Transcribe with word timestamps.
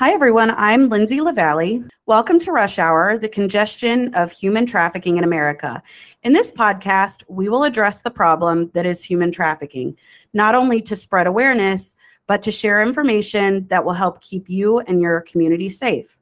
Hi, 0.00 0.12
everyone. 0.12 0.52
I'm 0.52 0.88
Lindsay 0.88 1.18
LeVally. 1.18 1.86
Welcome 2.06 2.38
to 2.40 2.52
Rush 2.52 2.78
Hour, 2.78 3.18
the 3.18 3.28
congestion 3.28 4.14
of 4.14 4.32
human 4.32 4.64
trafficking 4.64 5.18
in 5.18 5.24
America. 5.24 5.82
In 6.22 6.32
this 6.32 6.50
podcast, 6.50 7.22
we 7.28 7.50
will 7.50 7.64
address 7.64 8.00
the 8.00 8.10
problem 8.10 8.70
that 8.72 8.86
is 8.86 9.04
human 9.04 9.30
trafficking, 9.30 9.94
not 10.32 10.54
only 10.54 10.80
to 10.80 10.96
spread 10.96 11.26
awareness, 11.26 11.98
but 12.26 12.42
to 12.44 12.50
share 12.50 12.80
information 12.80 13.66
that 13.66 13.84
will 13.84 13.92
help 13.92 14.22
keep 14.22 14.48
you 14.48 14.78
and 14.78 15.02
your 15.02 15.20
community 15.20 15.68
safe. 15.68 16.16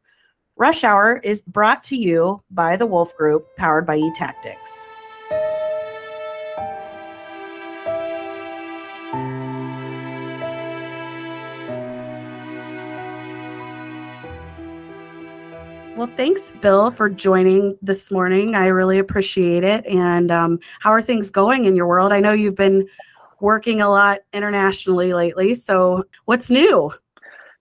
Rush 0.57 0.83
Hour 0.83 1.19
is 1.19 1.41
brought 1.43 1.85
to 1.85 1.97
you 1.97 2.43
by 2.51 2.75
the 2.75 2.87
Woolf 2.87 3.17
Group, 3.17 3.47
powered 3.57 3.87
by 3.87 3.97
eTactics. 3.97 4.89
Well, 15.99 16.09
thanks, 16.15 16.53
Bill, 16.63 16.93
for 16.93 17.11
joining 17.11 17.77
this 17.83 18.13
morning. 18.13 18.55
I 18.55 18.67
really 18.67 19.01
appreciate 19.01 19.65
it. 19.65 19.85
And 19.85 20.31
um, 20.31 20.61
how 20.79 20.91
are 20.91 21.03
things 21.03 21.29
going 21.29 21.65
in 21.65 21.75
your 21.75 21.89
world? 21.89 22.13
I 22.13 22.21
know 22.21 22.31
you've 22.31 22.55
been 22.55 22.87
working 23.41 23.81
a 23.81 23.89
lot 23.89 24.21
internationally 24.33 25.13
lately. 25.13 25.57
So, 25.57 26.05
what's 26.27 26.51
new? 26.51 26.93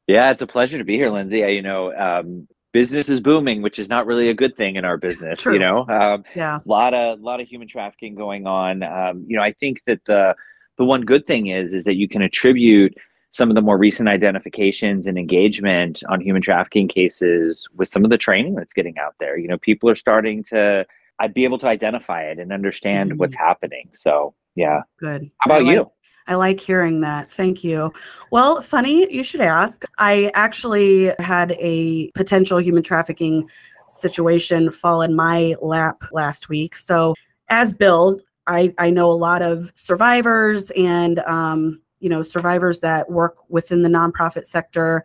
Yeah, 0.05 0.29
it's 0.29 0.43
a 0.43 0.45
pleasure 0.45 0.77
to 0.77 0.83
be 0.83 0.97
here, 0.97 1.09
Lindsay. 1.09 1.39
You 1.39 1.63
know, 1.63 1.91
um, 1.95 2.47
business 2.73 3.09
is 3.09 3.21
booming, 3.21 3.63
which 3.63 3.79
is 3.79 3.89
not 3.89 4.05
really 4.05 4.29
a 4.29 4.35
good 4.35 4.55
thing 4.55 4.75
in 4.75 4.85
our 4.85 4.97
business. 4.97 5.41
True. 5.41 5.53
You 5.53 5.59
know, 5.59 5.87
um, 5.87 6.23
yeah, 6.35 6.59
a 6.63 6.69
lot 6.69 6.93
of 6.93 7.19
lot 7.19 7.41
of 7.41 7.47
human 7.47 7.67
trafficking 7.67 8.13
going 8.13 8.45
on. 8.45 8.83
Um, 8.83 9.25
you 9.27 9.35
know, 9.35 9.41
I 9.41 9.53
think 9.53 9.81
that 9.87 10.01
the 10.05 10.35
the 10.77 10.85
one 10.85 11.01
good 11.01 11.25
thing 11.25 11.47
is 11.47 11.73
is 11.73 11.85
that 11.85 11.95
you 11.95 12.07
can 12.07 12.21
attribute 12.21 12.93
some 13.31 13.49
of 13.49 13.55
the 13.55 13.61
more 13.61 13.77
recent 13.77 14.09
identifications 14.09 15.07
and 15.07 15.17
engagement 15.17 16.01
on 16.09 16.21
human 16.21 16.41
trafficking 16.41 16.87
cases 16.87 17.67
with 17.75 17.87
some 17.89 18.03
of 18.03 18.09
the 18.09 18.17
training 18.17 18.55
that's 18.55 18.73
getting 18.73 18.97
out 18.97 19.15
there. 19.19 19.37
You 19.37 19.47
know, 19.47 19.57
people 19.57 19.89
are 19.89 19.95
starting 19.95 20.43
to 20.45 20.85
I'd 21.19 21.33
be 21.33 21.43
able 21.43 21.57
to 21.59 21.67
identify 21.67 22.23
it 22.23 22.39
and 22.39 22.51
understand 22.51 23.11
mm-hmm. 23.11 23.19
what's 23.19 23.35
happening. 23.35 23.89
So 23.93 24.33
yeah. 24.55 24.81
Good. 24.99 25.29
How 25.39 25.51
about 25.51 25.63
like, 25.63 25.75
you? 25.75 25.87
I 26.27 26.35
like 26.35 26.59
hearing 26.59 27.01
that. 27.01 27.31
Thank 27.31 27.63
you. 27.63 27.93
Well, 28.31 28.61
funny 28.61 29.11
you 29.13 29.23
should 29.23 29.41
ask. 29.41 29.85
I 29.97 30.31
actually 30.33 31.13
had 31.19 31.53
a 31.53 32.11
potential 32.11 32.59
human 32.59 32.83
trafficking 32.83 33.49
situation 33.87 34.69
fall 34.69 35.01
in 35.01 35.15
my 35.15 35.55
lap 35.61 36.03
last 36.11 36.49
week. 36.49 36.75
So 36.75 37.13
as 37.49 37.73
Bill, 37.73 38.19
I, 38.47 38.73
I 38.77 38.89
know 38.89 39.09
a 39.09 39.13
lot 39.13 39.41
of 39.41 39.71
survivors 39.73 40.71
and 40.71 41.19
um, 41.19 41.81
you 41.99 42.09
know 42.09 42.21
survivors 42.21 42.81
that 42.81 43.09
work 43.09 43.37
within 43.49 43.81
the 43.81 43.89
nonprofit 43.89 44.45
sector 44.45 45.03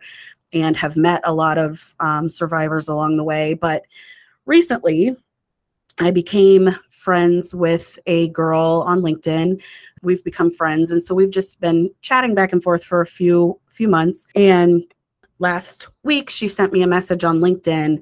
and 0.53 0.77
have 0.77 0.95
met 0.95 1.21
a 1.23 1.33
lot 1.33 1.57
of 1.57 1.95
um, 1.99 2.29
survivors 2.29 2.87
along 2.87 3.17
the 3.17 3.23
way. 3.23 3.53
But 3.53 3.83
recently 4.45 5.15
i 5.99 6.11
became 6.11 6.75
friends 6.89 7.53
with 7.53 7.99
a 8.07 8.29
girl 8.29 8.83
on 8.87 9.01
linkedin. 9.01 9.61
We've 10.01 10.23
become 10.23 10.49
friends 10.49 10.91
and 10.91 11.03
so 11.03 11.13
we've 11.13 11.31
just 11.31 11.59
been 11.59 11.89
chatting 12.01 12.33
back 12.33 12.51
and 12.51 12.63
forth 12.63 12.83
for 12.83 13.01
a 13.01 13.05
few 13.05 13.59
few 13.67 13.87
months. 13.87 14.25
And 14.35 14.83
last 15.39 15.87
week 16.03 16.29
she 16.29 16.47
sent 16.47 16.73
me 16.73 16.81
a 16.81 16.87
message 16.87 17.23
on 17.23 17.39
linkedin 17.39 18.01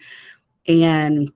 and 0.68 1.32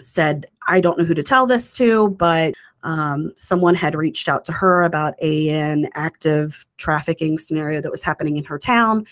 said 0.00 0.46
i 0.68 0.80
don't 0.80 0.98
know 0.98 1.04
who 1.04 1.14
to 1.14 1.22
tell 1.22 1.46
this 1.46 1.74
to 1.74 2.10
but 2.10 2.54
um, 2.84 3.32
someone 3.34 3.74
had 3.74 3.94
reached 3.94 4.28
out 4.28 4.44
to 4.44 4.52
her 4.52 4.82
about 4.82 5.14
a, 5.20 5.48
an 5.48 5.88
active 5.94 6.66
trafficking 6.76 7.38
scenario 7.38 7.80
that 7.80 7.90
was 7.90 8.02
happening 8.02 8.36
in 8.36 8.44
her 8.44 8.58
town. 8.58 9.06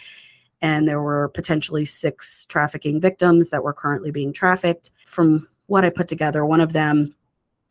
And 0.61 0.87
there 0.87 1.01
were 1.01 1.29
potentially 1.31 1.87
six 1.87 2.45
trafficking 2.45 3.01
victims 3.01 3.51
that 3.51 3.65
were 3.65 3.73
currently 3.73 4.11
being 4.11 4.33
trafficked. 4.33 4.91
From 5.07 5.49
what 5.67 5.85
I 5.85 5.91
put 5.91 6.07
together, 6.07 6.45
one 6.45 6.61
of 6.61 6.75
them 6.75 7.15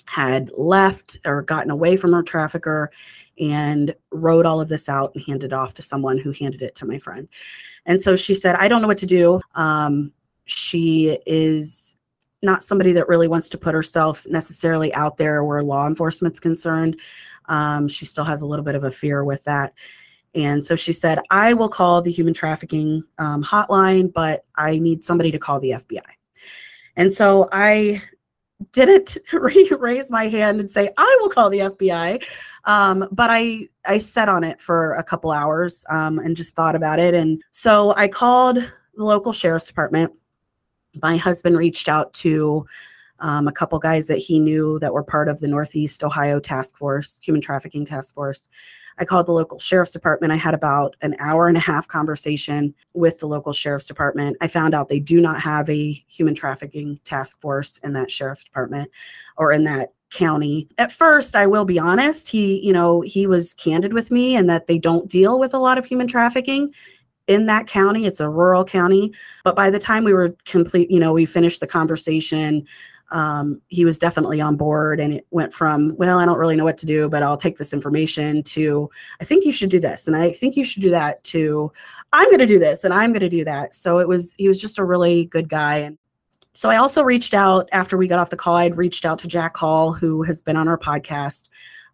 had 0.05 0.49
left 0.57 1.19
or 1.23 1.43
gotten 1.43 1.71
away 1.71 1.95
from 1.95 2.11
her 2.11 2.23
trafficker 2.23 2.91
and 3.39 3.95
wrote 4.11 4.45
all 4.45 4.59
of 4.59 4.67
this 4.67 4.89
out 4.89 5.11
and 5.15 5.23
handed 5.23 5.53
off 5.53 5.73
to 5.75 5.81
someone 5.81 6.17
who 6.17 6.31
handed 6.31 6.63
it 6.63 6.75
to 6.75 6.85
my 6.85 6.97
friend. 6.97 7.29
And 7.85 8.01
so 8.01 8.15
she 8.15 8.33
said, 8.33 8.55
I 8.55 8.67
don't 8.67 8.81
know 8.81 8.87
what 8.87 8.97
to 8.97 9.05
do. 9.05 9.39
Um, 9.55 10.11
she 10.45 11.17
is 11.25 11.95
not 12.41 12.63
somebody 12.63 12.93
that 12.93 13.07
really 13.07 13.27
wants 13.27 13.49
to 13.49 13.57
put 13.57 13.73
herself 13.75 14.25
necessarily 14.27 14.93
out 14.93 15.17
there 15.17 15.43
where 15.43 15.63
law 15.63 15.87
enforcement's 15.87 16.39
concerned. 16.39 16.99
Um, 17.45 17.87
she 17.87 18.05
still 18.05 18.23
has 18.23 18.41
a 18.41 18.45
little 18.45 18.65
bit 18.65 18.75
of 18.75 18.83
a 18.83 18.91
fear 18.91 19.23
with 19.23 19.43
that. 19.43 19.73
And 20.33 20.63
so 20.63 20.75
she 20.75 20.93
said, 20.93 21.19
I 21.29 21.53
will 21.53 21.69
call 21.69 22.01
the 22.01 22.11
human 22.11 22.33
trafficking 22.33 23.03
um, 23.17 23.43
hotline, 23.43 24.11
but 24.13 24.45
I 24.55 24.79
need 24.79 25.03
somebody 25.03 25.31
to 25.31 25.39
call 25.39 25.59
the 25.59 25.71
FBI. 25.71 26.01
And 26.95 27.11
so 27.11 27.49
I 27.51 28.01
didn't 28.71 29.17
raise 29.33 30.11
my 30.11 30.27
hand 30.27 30.59
and 30.59 30.69
say 30.69 30.89
I 30.97 31.17
will 31.21 31.29
call 31.29 31.49
the 31.49 31.59
FBI, 31.59 32.23
um, 32.65 33.07
but 33.11 33.29
I 33.29 33.67
I 33.85 33.97
sat 33.97 34.29
on 34.29 34.43
it 34.43 34.61
for 34.61 34.93
a 34.93 35.03
couple 35.03 35.31
hours 35.31 35.83
um, 35.89 36.19
and 36.19 36.37
just 36.37 36.55
thought 36.55 36.75
about 36.75 36.99
it. 36.99 37.13
And 37.13 37.41
so 37.51 37.93
I 37.95 38.07
called 38.07 38.57
the 38.57 39.03
local 39.03 39.33
sheriff's 39.33 39.67
department 39.67 40.13
my 41.01 41.17
husband 41.17 41.57
reached 41.57 41.87
out 41.87 42.13
to 42.13 42.65
um, 43.19 43.47
a 43.47 43.51
couple 43.51 43.77
guys 43.79 44.07
that 44.07 44.17
he 44.17 44.39
knew 44.39 44.79
that 44.79 44.93
were 44.93 45.03
part 45.03 45.27
of 45.27 45.39
the 45.39 45.47
Northeast 45.47 46.03
Ohio 46.03 46.39
Task 46.39 46.77
Force, 46.77 47.19
Human 47.23 47.41
Trafficking 47.41 47.85
Task 47.85 48.13
Force. 48.13 48.49
I 48.97 49.05
called 49.05 49.25
the 49.25 49.31
local 49.31 49.57
sheriff's 49.57 49.91
department. 49.91 50.33
I 50.33 50.35
had 50.35 50.53
about 50.53 50.95
an 51.01 51.15
hour 51.19 51.47
and 51.47 51.57
a 51.57 51.61
half 51.61 51.87
conversation 51.87 52.73
with 52.93 53.19
the 53.19 53.27
local 53.27 53.53
sheriff's 53.53 53.87
department. 53.87 54.37
I 54.41 54.47
found 54.47 54.75
out 54.75 54.89
they 54.89 54.99
do 54.99 55.21
not 55.21 55.39
have 55.41 55.69
a 55.69 55.93
human 56.07 56.35
trafficking 56.35 56.99
task 57.03 57.39
force 57.39 57.79
in 57.83 57.93
that 57.93 58.11
sheriff's 58.11 58.43
department 58.43 58.91
or 59.37 59.51
in 59.51 59.63
that 59.63 59.93
county. 60.11 60.67
At 60.77 60.91
first, 60.91 61.35
I 61.35 61.47
will 61.47 61.65
be 61.65 61.79
honest, 61.79 62.27
he, 62.27 62.59
you 62.65 62.73
know, 62.73 63.01
he 63.01 63.25
was 63.25 63.53
candid 63.53 63.93
with 63.93 64.11
me 64.11 64.35
and 64.35 64.49
that 64.49 64.67
they 64.67 64.77
don't 64.77 65.09
deal 65.09 65.39
with 65.39 65.53
a 65.53 65.59
lot 65.59 65.77
of 65.77 65.85
human 65.85 66.07
trafficking 66.07 66.73
in 67.31 67.45
that 67.47 67.67
county. 67.67 68.05
It's 68.05 68.19
a 68.19 68.29
rural 68.29 68.65
county. 68.65 69.13
But 69.43 69.55
by 69.55 69.69
the 69.69 69.79
time 69.79 70.03
we 70.03 70.13
were 70.13 70.35
complete, 70.45 70.91
you 70.91 70.99
know, 70.99 71.13
we 71.13 71.25
finished 71.25 71.61
the 71.61 71.67
conversation, 71.67 72.65
um, 73.11 73.61
he 73.67 73.83
was 73.83 73.99
definitely 73.99 74.39
on 74.39 74.55
board. 74.55 74.99
And 74.99 75.13
it 75.13 75.27
went 75.31 75.53
from, 75.53 75.95
well, 75.97 76.19
I 76.19 76.25
don't 76.25 76.37
really 76.37 76.55
know 76.55 76.63
what 76.63 76.77
to 76.79 76.85
do, 76.85 77.09
but 77.09 77.23
I'll 77.23 77.37
take 77.37 77.57
this 77.57 77.73
information 77.73 78.43
to, 78.43 78.89
I 79.19 79.25
think 79.25 79.45
you 79.45 79.51
should 79.51 79.69
do 79.69 79.79
this. 79.79 80.07
And 80.07 80.15
I 80.15 80.31
think 80.31 80.55
you 80.55 80.63
should 80.63 80.81
do 80.81 80.91
that 80.91 81.23
to, 81.25 81.71
I'm 82.13 82.27
going 82.27 82.39
to 82.39 82.45
do 82.45 82.59
this 82.59 82.83
and 82.83 82.93
I'm 82.93 83.11
going 83.11 83.21
to 83.21 83.29
do 83.29 83.43
that. 83.45 83.73
So 83.73 83.99
it 83.99 84.07
was, 84.07 84.35
he 84.35 84.47
was 84.47 84.61
just 84.61 84.79
a 84.79 84.85
really 84.85 85.25
good 85.25 85.49
guy. 85.49 85.77
And 85.77 85.97
so 86.53 86.69
I 86.69 86.77
also 86.77 87.01
reached 87.01 87.33
out 87.33 87.69
after 87.71 87.97
we 87.97 88.07
got 88.07 88.19
off 88.19 88.29
the 88.29 88.37
call, 88.37 88.55
I'd 88.55 88.77
reached 88.77 89.05
out 89.05 89.19
to 89.19 89.27
Jack 89.27 89.55
Hall, 89.57 89.93
who 89.93 90.23
has 90.23 90.41
been 90.41 90.57
on 90.57 90.67
our 90.67 90.77
podcast. 90.77 91.49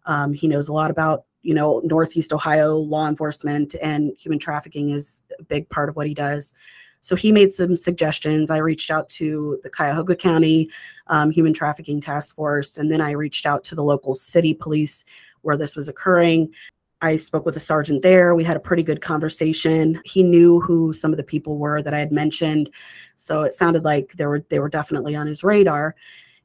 Um, 0.06 0.32
he 0.32 0.48
knows 0.48 0.68
a 0.68 0.72
lot 0.72 0.90
about 0.90 1.24
you 1.42 1.54
know, 1.54 1.80
Northeast 1.84 2.32
Ohio 2.32 2.76
law 2.76 3.08
enforcement 3.08 3.74
and 3.80 4.12
human 4.18 4.38
trafficking 4.38 4.90
is 4.90 5.22
a 5.38 5.42
big 5.42 5.68
part 5.68 5.88
of 5.88 5.96
what 5.96 6.06
he 6.06 6.14
does. 6.14 6.54
So 7.00 7.14
he 7.16 7.32
made 7.32 7.52
some 7.52 7.76
suggestions. 7.76 8.50
I 8.50 8.58
reached 8.58 8.90
out 8.90 9.08
to 9.10 9.60
the 9.62 9.70
Cuyahoga 9.70 10.16
County 10.16 10.68
um, 11.06 11.30
Human 11.30 11.52
Trafficking 11.52 12.00
Task 12.00 12.34
Force, 12.34 12.76
and 12.76 12.90
then 12.90 13.00
I 13.00 13.12
reached 13.12 13.46
out 13.46 13.64
to 13.64 13.74
the 13.74 13.84
local 13.84 14.14
city 14.14 14.52
police 14.52 15.04
where 15.42 15.56
this 15.56 15.76
was 15.76 15.88
occurring. 15.88 16.52
I 17.00 17.16
spoke 17.16 17.46
with 17.46 17.56
a 17.56 17.60
sergeant 17.60 18.02
there. 18.02 18.34
We 18.34 18.42
had 18.42 18.56
a 18.56 18.60
pretty 18.60 18.82
good 18.82 19.00
conversation. 19.00 20.00
He 20.04 20.24
knew 20.24 20.60
who 20.60 20.92
some 20.92 21.12
of 21.12 21.16
the 21.16 21.22
people 21.22 21.58
were 21.58 21.80
that 21.80 21.94
I 21.94 22.00
had 22.00 22.10
mentioned, 22.10 22.68
so 23.14 23.42
it 23.42 23.54
sounded 23.54 23.84
like 23.84 24.12
they 24.14 24.26
were 24.26 24.44
they 24.48 24.58
were 24.58 24.68
definitely 24.68 25.14
on 25.14 25.28
his 25.28 25.44
radar. 25.44 25.94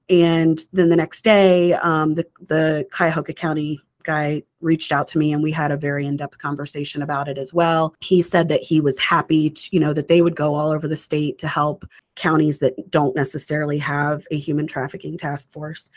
And 0.09 0.63
then 0.71 0.89
the 0.89 0.95
next 0.95 1.23
day, 1.23 1.73
um, 1.73 2.13
the 2.13 2.27
the 2.41 2.87
Cuyahoga 2.91 3.33
County 3.33 3.81
guy 4.03 4.43
reached 4.61 4.91
out 4.91 5.07
to 5.09 5.17
me 5.17 5.33
and 5.33 5.43
we 5.43 5.51
had 5.51 5.71
a 5.71 5.77
very 5.77 6.05
in-depth 6.05 6.37
conversation 6.37 7.01
about 7.01 7.27
it 7.27 7.37
as 7.37 7.53
well. 7.53 7.95
He 7.99 8.21
said 8.21 8.47
that 8.49 8.61
he 8.61 8.81
was 8.81 8.99
happy 8.99 9.49
to, 9.49 9.69
you 9.71 9.79
know, 9.79 9.93
that 9.93 10.07
they 10.07 10.21
would 10.21 10.35
go 10.35 10.55
all 10.55 10.71
over 10.71 10.87
the 10.87 10.95
state 10.95 11.37
to 11.39 11.47
help 11.47 11.85
counties 12.15 12.59
that 12.59 12.91
don't 12.91 13.15
necessarily 13.15 13.77
have 13.79 14.25
a 14.31 14.37
human 14.37 14.67
trafficking 14.67 15.17
task 15.17 15.51
force. 15.51 15.89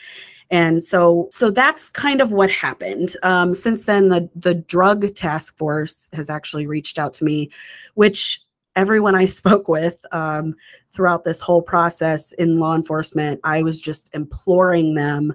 And 0.51 0.83
so 0.83 1.29
so 1.31 1.51
that's 1.51 1.91
kind 1.91 2.21
of 2.21 2.33
what 2.33 2.51
happened. 2.51 3.17
Um, 3.23 3.55
since 3.55 3.85
then 3.85 4.09
the 4.09 4.29
the 4.35 4.55
drug 4.55 5.15
task 5.15 5.57
force 5.57 6.09
has 6.13 6.31
actually 6.31 6.67
reached 6.67 6.99
out 6.99 7.13
to 7.15 7.25
me, 7.25 7.51
which 7.95 8.41
everyone 8.77 9.15
I 9.15 9.25
spoke 9.25 9.69
with 9.69 10.05
um, 10.13 10.55
throughout 10.91 11.25
this 11.25 11.41
whole 11.41 11.63
process 11.63 12.33
in 12.35 12.59
law 12.59 12.75
enforcement, 12.75 13.41
I 13.43 13.63
was 13.63 13.81
just 13.81 14.11
imploring 14.15 14.95
them 14.95 15.33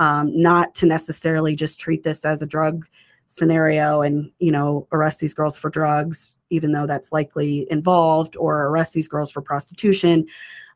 um, 0.00 0.32
not 0.34 0.74
to 0.74 0.86
necessarily 0.86 1.54
just 1.54 1.78
treat 1.78 2.02
this 2.02 2.24
as 2.24 2.42
a 2.42 2.46
drug 2.46 2.86
scenario 3.26 4.02
and 4.02 4.32
you 4.40 4.50
know 4.50 4.88
arrest 4.90 5.20
these 5.20 5.34
girls 5.34 5.56
for 5.56 5.70
drugs 5.70 6.32
even 6.48 6.72
though 6.72 6.86
that's 6.86 7.12
likely 7.12 7.64
involved 7.70 8.36
or 8.36 8.66
arrest 8.66 8.92
these 8.92 9.06
girls 9.06 9.30
for 9.30 9.40
prostitution 9.40 10.26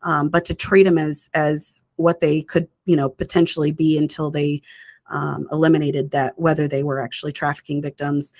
um, 0.02 0.28
but 0.28 0.44
to 0.44 0.54
treat 0.54 0.84
them 0.84 0.98
as 0.98 1.28
as 1.34 1.82
what 1.96 2.20
they 2.20 2.42
could 2.42 2.68
you 2.84 2.94
know 2.94 3.08
potentially 3.08 3.72
be 3.72 3.98
until 3.98 4.30
they 4.30 4.62
um, 5.10 5.48
eliminated 5.50 6.12
that 6.12 6.38
whether 6.38 6.68
they 6.68 6.84
were 6.84 7.00
actually 7.00 7.32
trafficking 7.32 7.82
victims 7.82 8.32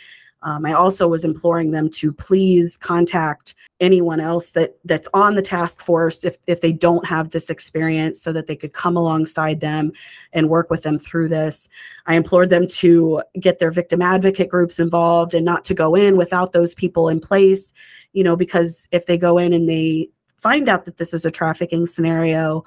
Um, 0.45 0.67
I 0.67 0.75
also 0.75 1.09
was 1.09 1.25
imploring 1.25 1.71
them 1.71 1.89
to 1.91 2.13
please 2.13 2.77
contact 2.77 3.55
anyone 3.81 4.21
else 4.21 4.53
that 4.53 4.77
that's 4.85 5.09
on 5.13 5.35
the 5.35 5.43
task 5.43 5.81
force 5.81 6.25
if 6.25 6.37
if 6.47 6.61
they 6.61 6.71
don't 6.71 7.05
have 7.07 7.31
this 7.31 7.51
experience 7.51 8.23
so 8.23 8.33
that 8.33 8.47
they 8.47 8.55
could 8.55 8.73
come 8.73 8.97
alongside 8.97 9.61
them 9.61 9.91
and 10.33 10.49
work 10.49 10.71
with 10.71 10.83
them 10.83 10.99
through 10.99 11.29
this. 11.29 11.69
I 12.07 12.15
implored 12.15 12.51
them 12.51 12.69
to 12.69 13.23
get 13.41 13.59
their 13.59 13.71
victim 13.71 14.03
advocate 14.03 14.51
groups 14.51 14.79
involved 14.79 15.35
and 15.35 15.45
not 15.45 15.65
to 15.65 15.75
go 15.75 15.95
in 15.95 16.17
without 16.17 16.53
those 16.53 16.75
people 16.75 17.09
in 17.09 17.21
place, 17.21 17.73
you 18.13 18.23
know, 18.23 18.37
because 18.37 18.87
if 18.93 19.07
they 19.07 19.17
go 19.17 19.39
in 19.39 19.53
and 19.53 19.69
they 19.69 20.11
find 20.37 20.69
out 20.69 20.85
that 20.85 20.99
this 20.99 21.15
is 21.15 21.25
a 21.25 21.31
trafficking 21.31 21.87
scenario 21.87 22.65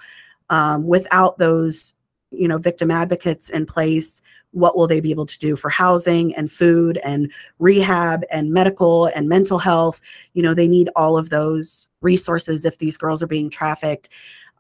um, 0.50 0.88
without 0.88 1.38
those 1.38 1.94
you 2.32 2.48
know 2.48 2.58
victim 2.58 2.92
advocates 2.92 3.50
in 3.50 3.66
place 3.66 4.22
what 4.52 4.76
will 4.76 4.88
they 4.88 5.00
be 5.00 5.12
able 5.12 5.26
to 5.26 5.38
do 5.40 5.56
for 5.56 5.70
housing 5.70 6.34
and 6.36 6.52
food 6.52 6.98
and 7.04 7.32
rehab 7.60 8.24
and 8.32 8.52
medical 8.52 9.06
and 9.08 9.30
mental 9.30 9.60
health? 9.60 10.02
You 10.34 10.44
know 10.44 10.54
they 10.54 10.68
need 10.68 10.90
all 10.96 11.18
of 11.18 11.30
those 11.30 11.88
resources 12.02 12.66
if 12.66 12.78
these 12.80 12.98
girls 12.98 13.22
are 13.22 13.28
being 13.28 13.50
trafficked 13.50 14.10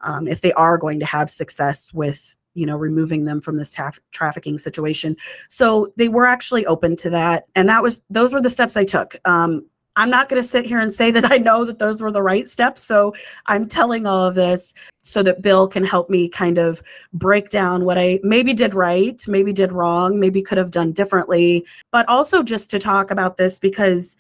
um, 0.01 0.27
if 0.27 0.41
they 0.41 0.53
are 0.53 0.77
going 0.77 0.99
to 0.99 1.05
have 1.05 1.29
success 1.29 1.93
with 1.93 2.35
you 2.53 2.65
know 2.65 2.77
removing 2.77 3.25
them 3.25 3.41
from 3.41 3.57
this 3.57 3.75
trafficking 4.11 4.57
situation. 4.57 5.15
So 5.49 5.93
they 5.95 6.09
were 6.09 6.25
actually 6.25 6.65
open 6.65 6.95
to 6.97 7.09
that 7.11 7.45
and 7.55 7.69
that 7.69 7.83
was 7.83 8.01
those 8.09 8.33
were 8.33 8.41
the 8.41 8.49
steps 8.49 8.77
i 8.77 8.83
took. 8.83 9.15
Um, 9.25 9.65
I'm 9.97 10.11
not 10.11 10.29
going 10.29 10.41
to 10.41 10.47
sit 10.47 10.65
here 10.65 10.79
and 10.79 10.93
say 10.93 11.09
that 11.11 11.31
I 11.31 11.37
know 11.37 11.65
that 11.65 11.79
those 11.79 12.01
were 12.01 12.11
the 12.11 12.21
right 12.21 12.47
steps. 12.47 12.83
So 12.83 13.13
I'm 13.47 13.67
telling 13.67 14.05
all 14.05 14.23
of 14.23 14.35
this 14.35 14.73
so 15.01 15.23
that 15.23 15.41
Bill 15.41 15.67
can 15.67 15.83
help 15.83 16.09
me 16.09 16.29
kind 16.29 16.59
of 16.59 16.81
break 17.13 17.49
down 17.49 17.83
what 17.83 17.97
I 17.97 18.19
maybe 18.23 18.53
did 18.53 18.75
right, 18.75 19.21
maybe 19.27 19.51
did 19.51 19.71
wrong, 19.71 20.19
maybe 20.19 20.41
could 20.41 20.59
have 20.59 20.71
done 20.71 20.91
differently, 20.91 21.65
but 21.91 22.07
also 22.07 22.43
just 22.43 22.69
to 22.69 22.79
talk 22.79 23.09
about 23.09 23.37
this 23.37 23.57
because 23.57 24.15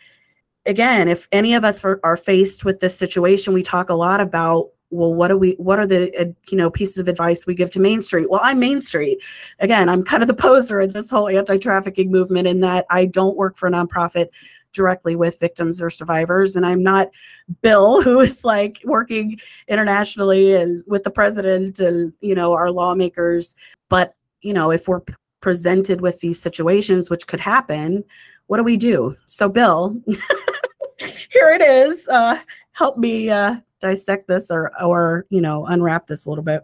again, 0.65 1.07
if 1.07 1.27
any 1.31 1.53
of 1.53 1.63
us 1.63 1.85
are, 1.85 1.99
are 2.03 2.17
faced 2.17 2.65
with 2.65 2.79
this 2.79 2.97
situation, 2.97 3.53
we 3.53 3.63
talk 3.63 3.89
a 3.89 3.95
lot 3.95 4.19
about 4.19 4.69
well 4.89 5.13
what 5.13 5.29
are 5.29 5.37
we 5.37 5.51
what 5.57 5.79
are 5.79 5.85
the 5.85 6.15
uh, 6.17 6.25
you 6.49 6.57
know 6.57 6.69
pieces 6.69 6.97
of 6.97 7.09
advice 7.09 7.45
we 7.45 7.53
give 7.53 7.69
to 7.69 7.79
main 7.79 8.01
street? 8.01 8.29
Well 8.29 8.39
i'm 8.41 8.57
main 8.57 8.79
street. 8.79 9.19
Again 9.59 9.89
i'm 9.89 10.01
kind 10.01 10.23
of 10.23 10.27
the 10.27 10.33
poser 10.33 10.79
in 10.79 10.93
this 10.93 11.09
whole 11.11 11.27
anti-trafficking 11.27 12.09
movement 12.09 12.47
in 12.47 12.61
that 12.61 12.85
i 12.89 13.05
don't 13.05 13.35
work 13.35 13.57
for 13.57 13.67
a 13.67 13.71
nonprofit 13.71 14.29
directly 14.77 15.17
with 15.17 15.39
victims 15.39 15.81
or 15.81 15.89
survivors. 15.89 16.55
And 16.55 16.65
I'm 16.65 16.81
not 16.81 17.09
Bill, 17.61 18.01
who 18.05 18.21
is 18.21 18.45
like 18.45 18.79
working 18.85 19.37
internationally 19.67 20.53
and 20.53 20.83
with 20.87 21.03
the 21.03 21.11
president 21.11 21.79
and, 21.79 22.13
you 22.21 22.35
know, 22.35 22.53
our 22.53 22.71
lawmakers. 22.71 23.55
But, 23.89 24.15
you 24.41 24.53
know, 24.53 24.71
if 24.71 24.87
we're 24.87 25.01
presented 25.41 25.99
with 25.99 26.21
these 26.21 26.41
situations, 26.41 27.09
which 27.09 27.27
could 27.27 27.41
happen, 27.41 28.03
what 28.45 28.57
do 28.57 28.63
we 28.63 28.77
do? 28.77 29.15
So, 29.25 29.49
Bill, 29.49 30.01
here 30.07 31.49
it 31.49 31.61
is. 31.61 32.07
Uh, 32.07 32.39
help 32.71 32.97
me 32.97 33.29
uh, 33.29 33.57
dissect 33.81 34.27
this 34.27 34.49
or, 34.49 34.71
or, 34.81 35.25
you 35.29 35.41
know, 35.41 35.65
unwrap 35.65 36.07
this 36.07 36.25
a 36.25 36.29
little 36.29 36.43
bit. 36.43 36.63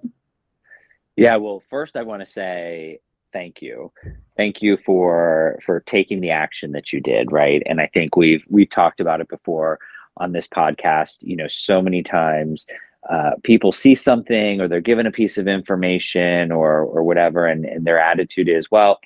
Yeah, 1.15 1.36
well, 1.36 1.62
first 1.69 1.98
I 1.98 2.04
want 2.04 2.25
to 2.25 2.31
say 2.31 3.00
thank 3.34 3.62
you. 3.62 3.92
Thank 4.38 4.62
you 4.62 4.78
for 4.86 5.60
for 5.66 5.82
taking 5.82 6.22
the 6.22 6.30
action 6.30 6.72
that 6.72 6.94
you 6.94 7.02
did 7.02 7.32
right? 7.32 7.62
And 7.66 7.82
i 7.82 7.88
think 7.88 8.16
we've 8.16 8.46
we've 8.50 8.70
talked 8.70 9.00
about 9.00 9.20
it 9.20 9.28
before 9.28 9.80
on 10.18 10.32
this 10.32 10.48
podcast 10.48 11.18
you 11.22 11.36
know 11.36 11.48
so 11.48 11.82
many 11.82 12.04
times 12.04 12.66
uh, 13.10 13.32
people 13.44 13.74
see 13.74 13.96
something 13.96 14.62
or 14.62 14.68
they're 14.68 14.80
given 14.80 15.06
a 15.06 15.12
piece 15.12 15.38
of 15.38 15.48
information 15.48 16.52
or 16.52 16.82
or 16.84 17.04
whatever 17.04 17.46
and, 17.48 17.66
and 17.66 17.86
their 17.86 18.00
attitude 18.00 18.48
is 18.48 18.72
well 18.72 19.00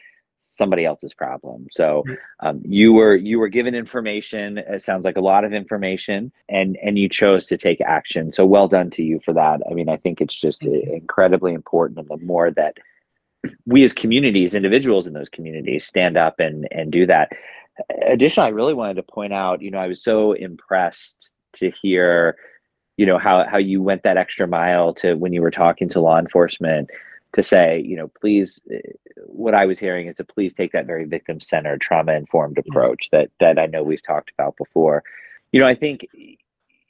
somebody 0.50 0.86
else's 0.86 1.14
problem. 1.14 1.68
So 1.72 2.04
um, 2.40 2.62
you 2.66 2.92
were 2.92 3.16
you 3.16 3.38
were 3.38 3.48
given 3.48 3.76
information. 3.76 4.58
It 4.58 4.84
sounds 4.84 5.06
like 5.06 5.18
a 5.18 5.22
lot 5.22 5.46
of 5.46 5.54
information 5.54 6.32
and 6.50 6.78
and 6.82 6.98
you 6.98 7.08
chose 7.08 7.46
to 7.48 7.58
take 7.58 7.80
action. 7.82 8.34
So 8.34 8.46
well 8.46 8.68
done 8.68 8.90
to 8.92 9.04
you 9.04 9.20
for 9.24 9.34
that. 9.34 9.62
I 9.70 9.74
mean 9.74 9.90
i 9.90 9.98
think 9.98 10.20
it's 10.20 10.40
just 10.40 10.66
incredibly 10.66 11.54
important 11.54 12.00
and 12.00 12.08
the 12.08 12.26
more 12.26 12.52
that 12.52 12.78
we 13.66 13.84
as 13.84 13.94
communities, 13.94 14.56
individuals 14.56 15.08
in 15.08 15.14
those 15.14 15.30
communities, 15.30 15.86
stand 15.86 16.18
up 16.18 16.40
and 16.40 16.68
and 16.72 16.92
do 16.92 17.06
that. 17.06 17.32
Additionally, 18.08 18.48
I 18.48 18.52
really 18.52 18.74
wanted 18.74 18.96
to 18.96 19.04
point 19.04 19.34
out, 19.34 19.62
you 19.62 19.72
know, 19.72 19.78
I 19.78 19.88
was 19.88 20.04
so 20.04 20.34
impressed 20.34 21.30
to 21.54 21.72
hear, 21.72 22.38
you 22.98 23.06
know, 23.06 23.18
how 23.18 23.46
how 23.48 23.58
you 23.58 23.82
went 23.82 24.04
that 24.04 24.18
extra 24.18 24.48
mile 24.48 24.94
to 24.96 25.16
when 25.16 25.34
you 25.34 25.42
were 25.42 25.52
talking 25.52 25.90
to 25.90 26.02
law 26.02 26.20
enforcement 26.20 26.90
to 27.36 27.44
say, 27.44 27.82
you 27.86 27.96
know, 27.96 28.10
please. 28.20 28.62
What 29.26 29.56
I 29.56 29.66
was 29.66 29.80
hearing 29.80 30.08
is 30.08 30.18
to 30.18 30.24
please 30.24 30.54
take 30.54 30.72
that 30.72 30.86
very 30.86 31.06
victim 31.06 31.42
centered, 31.42 31.82
trauma 31.82 32.14
informed 32.14 32.58
approach 32.58 33.10
yes. 33.12 33.30
that 33.40 33.56
that 33.56 33.60
I 33.60 33.66
know 33.66 33.84
we've 33.84 34.04
talked 34.04 34.32
about 34.32 34.56
before. 34.58 35.04
You 35.52 35.60
know, 35.60 35.68
I 35.68 35.76
think 35.76 36.08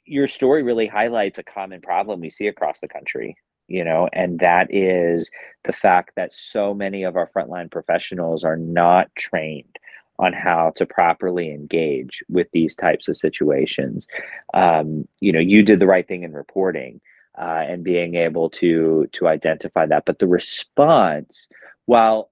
your 0.04 0.26
story 0.26 0.62
really 0.62 0.86
highlights 0.86 1.38
a 1.38 1.42
common 1.42 1.80
problem 1.80 2.20
we 2.20 2.30
see 2.30 2.48
across 2.48 2.80
the 2.80 2.88
country 2.88 3.36
you 3.68 3.84
know, 3.84 4.08
and 4.12 4.38
that 4.40 4.74
is 4.74 5.30
the 5.64 5.72
fact 5.72 6.12
that 6.16 6.32
so 6.34 6.74
many 6.74 7.04
of 7.04 7.16
our 7.16 7.30
frontline 7.34 7.70
professionals 7.70 8.42
are 8.42 8.56
not 8.56 9.14
trained 9.14 9.78
on 10.18 10.32
how 10.32 10.72
to 10.74 10.84
properly 10.84 11.52
engage 11.52 12.24
with 12.28 12.48
these 12.52 12.74
types 12.74 13.06
of 13.06 13.16
situations. 13.16 14.08
Um, 14.54 15.06
you 15.20 15.32
know, 15.32 15.38
you 15.38 15.62
did 15.62 15.78
the 15.78 15.86
right 15.86 16.08
thing 16.08 16.24
in 16.24 16.32
reporting 16.32 17.00
uh, 17.38 17.64
and 17.68 17.84
being 17.84 18.16
able 18.16 18.50
to 18.50 19.06
to 19.12 19.28
identify 19.28 19.86
that, 19.86 20.04
but 20.06 20.18
the 20.18 20.26
response, 20.26 21.46
while 21.86 22.30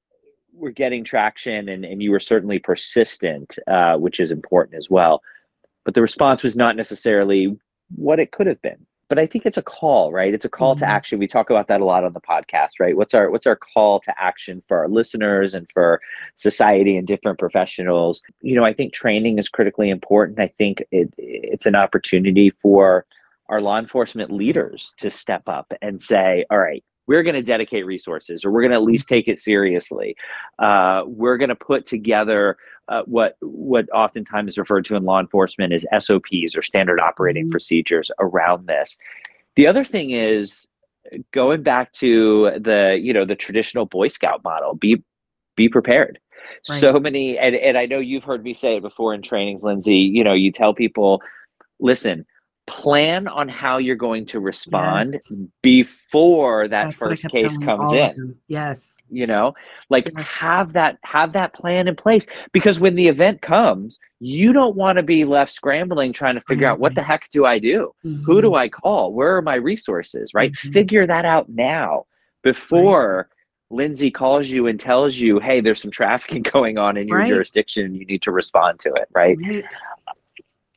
we're 0.52 0.70
getting 0.70 1.04
traction 1.04 1.68
and, 1.68 1.84
and 1.84 2.02
you 2.02 2.10
were 2.10 2.18
certainly 2.18 2.58
persistent, 2.58 3.58
uh, 3.68 3.96
which 3.96 4.18
is 4.18 4.30
important 4.30 4.76
as 4.76 4.88
well, 4.88 5.22
but 5.84 5.94
the 5.94 6.02
response 6.02 6.42
was 6.42 6.56
not 6.56 6.76
necessarily 6.76 7.56
what 7.94 8.18
it 8.18 8.32
could 8.32 8.46
have 8.46 8.60
been 8.62 8.86
but 9.08 9.18
I 9.18 9.26
think 9.26 9.46
it's 9.46 9.58
a 9.58 9.62
call, 9.62 10.12
right? 10.12 10.34
It's 10.34 10.44
a 10.44 10.48
call 10.48 10.74
mm-hmm. 10.74 10.84
to 10.84 10.90
action. 10.90 11.18
We 11.18 11.28
talk 11.28 11.50
about 11.50 11.68
that 11.68 11.80
a 11.80 11.84
lot 11.84 12.04
on 12.04 12.12
the 12.12 12.20
podcast, 12.20 12.80
right? 12.80 12.96
What's 12.96 13.14
our 13.14 13.30
what's 13.30 13.46
our 13.46 13.56
call 13.56 14.00
to 14.00 14.14
action 14.20 14.62
for 14.66 14.78
our 14.78 14.88
listeners 14.88 15.54
and 15.54 15.68
for 15.72 16.00
society 16.36 16.96
and 16.96 17.06
different 17.06 17.38
professionals? 17.38 18.20
You 18.40 18.56
know, 18.56 18.64
I 18.64 18.72
think 18.72 18.92
training 18.92 19.38
is 19.38 19.48
critically 19.48 19.90
important. 19.90 20.40
I 20.40 20.48
think 20.48 20.82
it, 20.90 21.12
it's 21.18 21.66
an 21.66 21.76
opportunity 21.76 22.50
for 22.62 23.06
our 23.48 23.60
law 23.60 23.78
enforcement 23.78 24.32
leaders 24.32 24.92
to 24.98 25.10
step 25.10 25.42
up 25.46 25.72
and 25.80 26.02
say, 26.02 26.44
all 26.50 26.58
right, 26.58 26.84
we're 27.06 27.22
going 27.22 27.34
to 27.34 27.42
dedicate 27.42 27.86
resources 27.86 28.44
or 28.44 28.50
we're 28.50 28.62
going 28.62 28.72
to 28.72 28.76
at 28.76 28.82
least 28.82 29.08
take 29.08 29.28
it 29.28 29.38
seriously. 29.38 30.16
Uh, 30.58 31.02
we're 31.06 31.36
going 31.36 31.48
to 31.48 31.54
put 31.54 31.86
together 31.86 32.56
uh, 32.88 33.02
what 33.06 33.36
what 33.40 33.88
oftentimes 33.90 34.50
is 34.50 34.58
referred 34.58 34.84
to 34.84 34.94
in 34.94 35.04
law 35.04 35.20
enforcement 35.20 35.72
as 35.72 35.84
SOPs 36.04 36.56
or 36.56 36.62
standard 36.62 37.00
operating 37.00 37.44
mm-hmm. 37.44 37.52
procedures 37.52 38.10
around 38.20 38.66
this. 38.66 38.96
The 39.56 39.66
other 39.66 39.84
thing 39.84 40.10
is 40.10 40.66
going 41.32 41.62
back 41.62 41.92
to 41.94 42.52
the 42.60 42.98
you 43.00 43.12
know 43.12 43.24
the 43.24 43.36
traditional 43.36 43.86
Boy 43.86 44.08
Scout 44.08 44.42
model. 44.44 44.74
Be 44.74 45.02
be 45.56 45.68
prepared. 45.68 46.18
Right. 46.68 46.80
So 46.80 46.92
many, 46.94 47.38
and, 47.38 47.56
and 47.56 47.76
I 47.76 47.86
know 47.86 47.98
you've 47.98 48.22
heard 48.22 48.44
me 48.44 48.54
say 48.54 48.76
it 48.76 48.82
before 48.82 49.14
in 49.14 49.22
trainings, 49.22 49.64
Lindsay. 49.64 49.96
You 49.96 50.22
know, 50.22 50.34
you 50.34 50.52
tell 50.52 50.74
people, 50.74 51.20
listen, 51.80 52.24
plan 52.66 53.28
on 53.28 53.48
how 53.48 53.78
you're 53.78 53.94
going 53.94 54.26
to 54.26 54.40
respond 54.40 55.10
yes. 55.12 55.32
before 55.62 56.66
that 56.66 56.86
That's 56.86 57.02
first 57.02 57.28
case 57.28 57.56
comes 57.58 57.92
in 57.92 58.36
yes 58.48 59.00
you 59.08 59.26
know 59.26 59.54
like 59.88 60.10
yes. 60.16 60.28
have 60.34 60.72
that 60.72 60.98
have 61.04 61.32
that 61.34 61.52
plan 61.52 61.86
in 61.86 61.94
place 61.94 62.26
because 62.52 62.80
when 62.80 62.96
the 62.96 63.06
event 63.06 63.40
comes 63.40 63.98
you 64.18 64.52
don't 64.52 64.74
want 64.74 64.96
to 64.96 65.04
be 65.04 65.24
left 65.24 65.52
scrambling 65.52 66.12
trying 66.12 66.34
to 66.34 66.40
figure 66.48 66.66
out 66.66 66.80
what 66.80 66.96
the 66.96 67.02
heck 67.02 67.30
do 67.30 67.44
i 67.44 67.58
do 67.58 67.92
mm-hmm. 68.04 68.24
who 68.24 68.42
do 68.42 68.56
i 68.56 68.68
call 68.68 69.12
where 69.12 69.36
are 69.36 69.42
my 69.42 69.54
resources 69.54 70.32
right 70.34 70.52
mm-hmm. 70.52 70.72
figure 70.72 71.06
that 71.06 71.24
out 71.24 71.48
now 71.48 72.04
before 72.42 73.16
right. 73.16 73.26
Lindsay 73.68 74.12
calls 74.12 74.46
you 74.46 74.68
and 74.68 74.78
tells 74.78 75.16
you, 75.16 75.40
hey, 75.40 75.60
there's 75.60 75.82
some 75.82 75.90
trafficking 75.90 76.42
going 76.52 76.78
on 76.78 76.96
in 76.96 77.08
your 77.08 77.18
right. 77.18 77.28
jurisdiction. 77.28 77.86
And 77.86 77.96
you 77.96 78.06
need 78.06 78.22
to 78.22 78.30
respond 78.30 78.78
to 78.80 78.90
it, 78.90 79.08
right? 79.12 79.36
right 79.40 79.64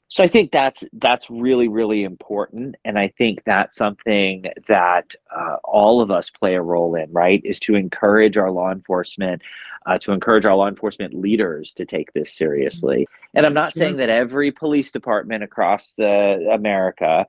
so 0.10 0.24
i 0.24 0.28
think 0.28 0.52
that's 0.52 0.84
that's 0.94 1.30
really 1.30 1.68
really 1.68 2.04
important 2.04 2.76
and 2.84 3.00
i 3.00 3.08
think 3.18 3.42
that's 3.46 3.78
something 3.78 4.46
that 4.68 5.16
uh, 5.36 5.56
all 5.64 6.02
of 6.02 6.12
us 6.12 6.30
play 6.30 6.56
a 6.56 6.62
role 6.62 6.96
in 6.96 7.12
right 7.12 7.42
is 7.46 7.60
to 7.60 7.76
encourage 7.76 8.38
our 8.38 8.52
law 8.52 8.72
enforcement 8.72 9.42
uh, 9.86 9.98
to 9.98 10.12
encourage 10.12 10.46
our 10.46 10.56
law 10.56 10.68
enforcement 10.68 11.14
leaders 11.14 11.72
to 11.72 11.86
take 11.86 12.12
this 12.14 12.36
seriously. 12.36 13.08
And 13.34 13.46
i'm 13.46 13.54
not 13.54 13.72
saying 13.72 13.98
that 13.98 14.10
every 14.10 14.52
police 14.52 14.92
department 14.92 15.44
across 15.44 15.94
uh, 16.00 16.04
america 16.52 17.26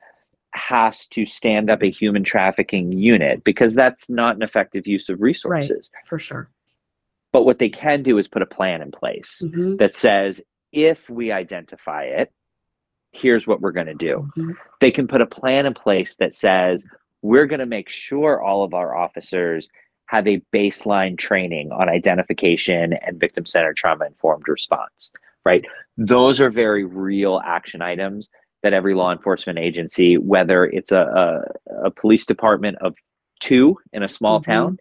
has 0.52 1.06
to 1.08 1.24
stand 1.24 1.70
up 1.70 1.82
a 1.82 1.90
human 1.90 2.24
trafficking 2.24 2.92
unit 2.92 3.44
because 3.44 3.74
that's 3.74 4.08
not 4.08 4.36
an 4.36 4.42
effective 4.42 4.86
use 4.86 5.08
of 5.08 5.20
resources. 5.20 5.90
right, 5.94 6.06
for 6.06 6.18
sure. 6.18 6.50
But 7.32 7.44
what 7.44 7.60
they 7.60 7.68
can 7.68 8.02
do 8.02 8.18
is 8.18 8.26
put 8.26 8.42
a 8.42 8.46
plan 8.46 8.82
in 8.82 8.90
place 8.90 9.42
mm-hmm. 9.44 9.76
that 9.76 9.94
says 9.94 10.40
if 10.72 11.08
we 11.08 11.30
identify 11.30 12.04
it 12.04 12.32
here's 13.12 13.46
what 13.46 13.60
we're 13.60 13.72
going 13.72 13.86
to 13.86 13.94
do. 13.94 14.30
Mm-hmm. 14.36 14.52
They 14.80 14.90
can 14.90 15.08
put 15.08 15.20
a 15.20 15.26
plan 15.26 15.66
in 15.66 15.74
place 15.74 16.16
that 16.16 16.34
says, 16.34 16.84
we're 17.22 17.46
going 17.46 17.60
to 17.60 17.66
make 17.66 17.88
sure 17.88 18.42
all 18.42 18.64
of 18.64 18.74
our 18.74 18.96
officers 18.96 19.68
have 20.06 20.26
a 20.26 20.42
baseline 20.52 21.16
training 21.18 21.70
on 21.70 21.88
identification 21.88 22.94
and 22.94 23.20
victim 23.20 23.46
centered 23.46 23.76
trauma 23.76 24.06
informed 24.06 24.48
response. 24.48 25.10
right? 25.44 25.64
Those 25.96 26.40
are 26.40 26.50
very 26.50 26.84
real 26.84 27.40
action 27.44 27.82
items 27.82 28.28
that 28.62 28.72
every 28.72 28.94
law 28.94 29.12
enforcement 29.12 29.58
agency, 29.58 30.18
whether 30.18 30.64
it's 30.66 30.92
a, 30.92 31.44
a, 31.70 31.86
a 31.86 31.90
police 31.90 32.26
department 32.26 32.76
of 32.80 32.94
two 33.40 33.76
in 33.92 34.02
a 34.02 34.08
small 34.08 34.40
mm-hmm. 34.40 34.50
town, 34.50 34.78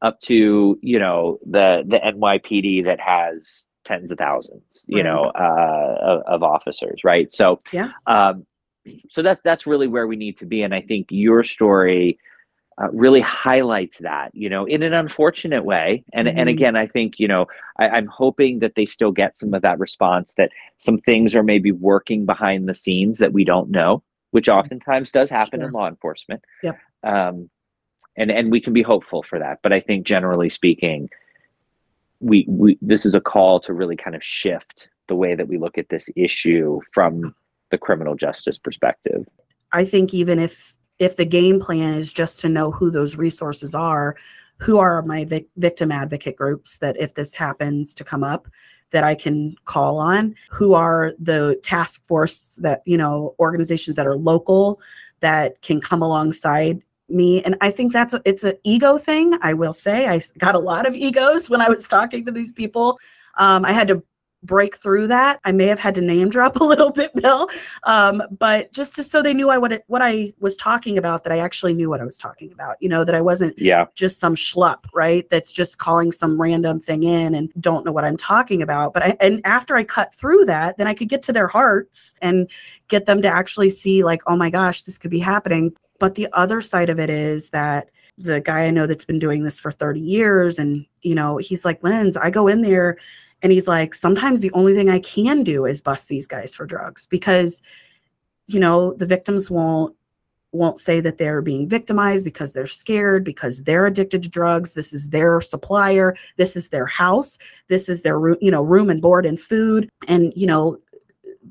up 0.00 0.20
to 0.20 0.78
you 0.82 0.98
know 0.98 1.38
the 1.48 1.84
the 1.86 1.98
NYPD 1.98 2.84
that 2.84 2.98
has 3.00 3.66
tens 3.84 4.10
of 4.10 4.18
thousands, 4.18 4.62
you 4.86 4.98
right. 4.98 5.04
know, 5.04 5.32
uh, 5.34 5.96
of, 6.00 6.22
of, 6.26 6.42
officers, 6.42 7.00
right? 7.04 7.32
So 7.32 7.60
yeah, 7.72 7.90
um, 8.06 8.46
so 9.10 9.22
that 9.22 9.40
that's 9.44 9.66
really 9.66 9.88
where 9.88 10.06
we 10.06 10.16
need 10.16 10.38
to 10.38 10.46
be, 10.46 10.62
and 10.62 10.74
I 10.74 10.80
think 10.80 11.08
your 11.10 11.44
story 11.44 12.18
uh, 12.80 12.88
really 12.92 13.20
highlights 13.20 13.98
that, 13.98 14.34
you 14.34 14.48
know, 14.48 14.64
in 14.64 14.82
an 14.82 14.94
unfortunate 14.94 15.64
way. 15.64 16.02
And 16.12 16.26
mm-hmm. 16.26 16.38
and 16.38 16.48
again, 16.48 16.76
I 16.76 16.86
think 16.86 17.14
you 17.18 17.28
know, 17.28 17.46
I, 17.78 17.88
I'm 17.88 18.06
hoping 18.06 18.60
that 18.60 18.74
they 18.76 18.86
still 18.86 19.12
get 19.12 19.38
some 19.38 19.54
of 19.54 19.62
that 19.62 19.78
response 19.78 20.32
that 20.36 20.50
some 20.78 20.98
things 20.98 21.34
are 21.34 21.42
maybe 21.42 21.70
working 21.70 22.24
behind 22.24 22.68
the 22.68 22.74
scenes 22.74 23.18
that 23.18 23.32
we 23.32 23.44
don't 23.44 23.70
know, 23.70 24.02
which 24.30 24.48
oftentimes 24.48 25.10
does 25.10 25.30
happen 25.30 25.60
sure. 25.60 25.68
in 25.68 25.74
law 25.74 25.86
enforcement. 25.86 26.42
Yep. 26.62 26.78
Um, 27.04 27.50
and 28.16 28.30
and 28.30 28.50
we 28.50 28.60
can 28.60 28.72
be 28.72 28.82
hopeful 28.82 29.22
for 29.22 29.38
that, 29.38 29.60
but 29.62 29.72
I 29.72 29.80
think 29.80 30.06
generally 30.06 30.50
speaking, 30.50 31.08
we 32.22 32.46
we 32.48 32.78
this 32.80 33.04
is 33.04 33.14
a 33.14 33.20
call 33.20 33.60
to 33.60 33.72
really 33.72 33.96
kind 33.96 34.16
of 34.16 34.22
shift 34.22 34.88
the 35.08 35.16
way 35.16 35.34
that 35.34 35.48
we 35.48 35.58
look 35.58 35.76
at 35.76 35.88
this 35.90 36.08
issue 36.16 36.80
from 36.94 37.34
the 37.70 37.78
criminal 37.78 38.14
justice 38.14 38.58
perspective. 38.58 39.26
I 39.72 39.84
think 39.84 40.14
even 40.14 40.38
if 40.38 40.74
if 40.98 41.16
the 41.16 41.24
game 41.24 41.60
plan 41.60 41.94
is 41.94 42.12
just 42.12 42.40
to 42.40 42.48
know 42.48 42.70
who 42.70 42.90
those 42.90 43.16
resources 43.16 43.74
are, 43.74 44.16
who 44.58 44.78
are 44.78 45.02
my 45.02 45.24
vic- 45.24 45.48
victim 45.56 45.90
advocate 45.90 46.36
groups 46.36 46.78
that 46.78 46.96
if 46.98 47.14
this 47.14 47.34
happens 47.34 47.92
to 47.94 48.04
come 48.04 48.22
up, 48.22 48.46
that 48.90 49.02
I 49.02 49.14
can 49.14 49.56
call 49.64 49.98
on, 49.98 50.34
who 50.50 50.74
are 50.74 51.12
the 51.18 51.58
task 51.62 52.06
force 52.06 52.58
that, 52.62 52.82
you 52.84 52.96
know, 52.96 53.34
organizations 53.40 53.96
that 53.96 54.06
are 54.06 54.16
local 54.16 54.80
that 55.20 55.60
can 55.62 55.80
come 55.80 56.02
alongside 56.02 56.82
me 57.08 57.42
and 57.42 57.56
i 57.60 57.70
think 57.70 57.92
that's 57.92 58.14
a, 58.14 58.22
it's 58.24 58.44
an 58.44 58.54
ego 58.64 58.96
thing 58.96 59.36
i 59.42 59.52
will 59.52 59.72
say 59.72 60.08
i 60.08 60.20
got 60.38 60.54
a 60.54 60.58
lot 60.58 60.86
of 60.86 60.94
egos 60.94 61.50
when 61.50 61.60
i 61.60 61.68
was 61.68 61.86
talking 61.86 62.24
to 62.24 62.32
these 62.32 62.52
people 62.52 62.98
um, 63.38 63.64
i 63.64 63.72
had 63.72 63.88
to 63.88 64.02
break 64.42 64.76
through 64.76 65.06
that. 65.06 65.40
I 65.44 65.52
may 65.52 65.66
have 65.66 65.78
had 65.78 65.94
to 65.96 66.00
name 66.00 66.28
drop 66.28 66.56
a 66.60 66.64
little 66.64 66.90
bit, 66.90 67.14
Bill, 67.14 67.48
um, 67.84 68.22
but 68.38 68.72
just 68.72 68.94
to, 68.96 69.04
so 69.04 69.22
they 69.22 69.34
knew 69.34 69.50
I 69.50 69.58
what 69.58 69.72
it, 69.72 69.84
what 69.86 70.02
I 70.02 70.32
was 70.40 70.56
talking 70.56 70.98
about, 70.98 71.24
that 71.24 71.32
I 71.32 71.38
actually 71.38 71.74
knew 71.74 71.88
what 71.88 72.00
I 72.00 72.04
was 72.04 72.18
talking 72.18 72.52
about. 72.52 72.76
You 72.80 72.88
know, 72.88 73.04
that 73.04 73.14
I 73.14 73.20
wasn't 73.20 73.58
yeah 73.58 73.86
just 73.94 74.20
some 74.20 74.34
schlup, 74.34 74.84
right? 74.92 75.28
That's 75.28 75.52
just 75.52 75.78
calling 75.78 76.12
some 76.12 76.40
random 76.40 76.80
thing 76.80 77.04
in 77.04 77.34
and 77.34 77.52
don't 77.60 77.84
know 77.84 77.92
what 77.92 78.04
I'm 78.04 78.16
talking 78.16 78.62
about. 78.62 78.92
But 78.92 79.02
I 79.02 79.16
and 79.20 79.40
after 79.44 79.76
I 79.76 79.84
cut 79.84 80.14
through 80.14 80.44
that, 80.46 80.76
then 80.76 80.86
I 80.86 80.94
could 80.94 81.08
get 81.08 81.22
to 81.24 81.32
their 81.32 81.48
hearts 81.48 82.14
and 82.20 82.50
get 82.88 83.06
them 83.06 83.22
to 83.22 83.28
actually 83.28 83.70
see 83.70 84.04
like, 84.04 84.22
oh 84.26 84.36
my 84.36 84.50
gosh, 84.50 84.82
this 84.82 84.98
could 84.98 85.10
be 85.10 85.20
happening. 85.20 85.74
But 86.02 86.16
the 86.16 86.26
other 86.32 86.60
side 86.60 86.90
of 86.90 86.98
it 86.98 87.10
is 87.10 87.50
that 87.50 87.88
the 88.18 88.40
guy 88.40 88.64
I 88.64 88.72
know 88.72 88.88
that's 88.88 89.04
been 89.04 89.20
doing 89.20 89.44
this 89.44 89.60
for 89.60 89.70
30 89.70 90.00
years 90.00 90.58
and 90.58 90.84
you 91.02 91.14
know, 91.14 91.36
he's 91.36 91.64
like, 91.64 91.80
Linz, 91.84 92.16
I 92.16 92.28
go 92.28 92.48
in 92.48 92.62
there 92.62 92.98
and 93.40 93.52
he's 93.52 93.68
like, 93.68 93.94
sometimes 93.94 94.40
the 94.40 94.50
only 94.50 94.74
thing 94.74 94.90
I 94.90 94.98
can 94.98 95.44
do 95.44 95.64
is 95.64 95.80
bust 95.80 96.08
these 96.08 96.26
guys 96.26 96.56
for 96.56 96.66
drugs 96.66 97.06
because, 97.06 97.62
you 98.48 98.58
know, 98.58 98.94
the 98.94 99.06
victims 99.06 99.48
won't 99.48 99.94
won't 100.50 100.80
say 100.80 100.98
that 100.98 101.18
they're 101.18 101.40
being 101.40 101.68
victimized 101.68 102.24
because 102.24 102.52
they're 102.52 102.66
scared 102.66 103.22
because 103.22 103.62
they're 103.62 103.86
addicted 103.86 104.24
to 104.24 104.28
drugs. 104.28 104.72
This 104.72 104.92
is 104.92 105.10
their 105.10 105.40
supplier. 105.40 106.16
This 106.36 106.56
is 106.56 106.70
their 106.70 106.86
house. 106.86 107.38
This 107.68 107.88
is 107.88 108.02
their 108.02 108.18
you 108.40 108.50
know 108.50 108.62
room 108.62 108.90
and 108.90 109.00
board 109.00 109.24
and 109.24 109.38
food. 109.38 109.88
And 110.08 110.32
you 110.34 110.48
know 110.48 110.78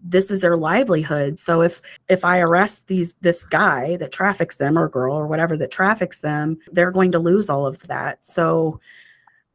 this 0.04 0.32
is 0.32 0.42
their 0.42 0.58
livelihood. 0.58 1.40
So 1.40 1.62
if 1.62 1.82
if 2.10 2.26
i 2.26 2.40
arrest 2.40 2.88
these 2.88 3.14
this 3.16 3.46
guy 3.46 3.98
that 3.98 4.12
traffics 4.12 4.58
them 4.58 4.78
or 4.78 4.90
girl 4.90 5.16
or 5.16 5.28
whatever 5.28 5.58
that 5.58 5.72
traffics 5.72 6.22
them 6.22 6.58
they're 6.72 6.92
going 6.92 7.12
to 7.12 7.20
lose 7.20 7.50
all 7.50 7.66
of 7.66 7.80
that. 7.88 8.24
So 8.24 8.80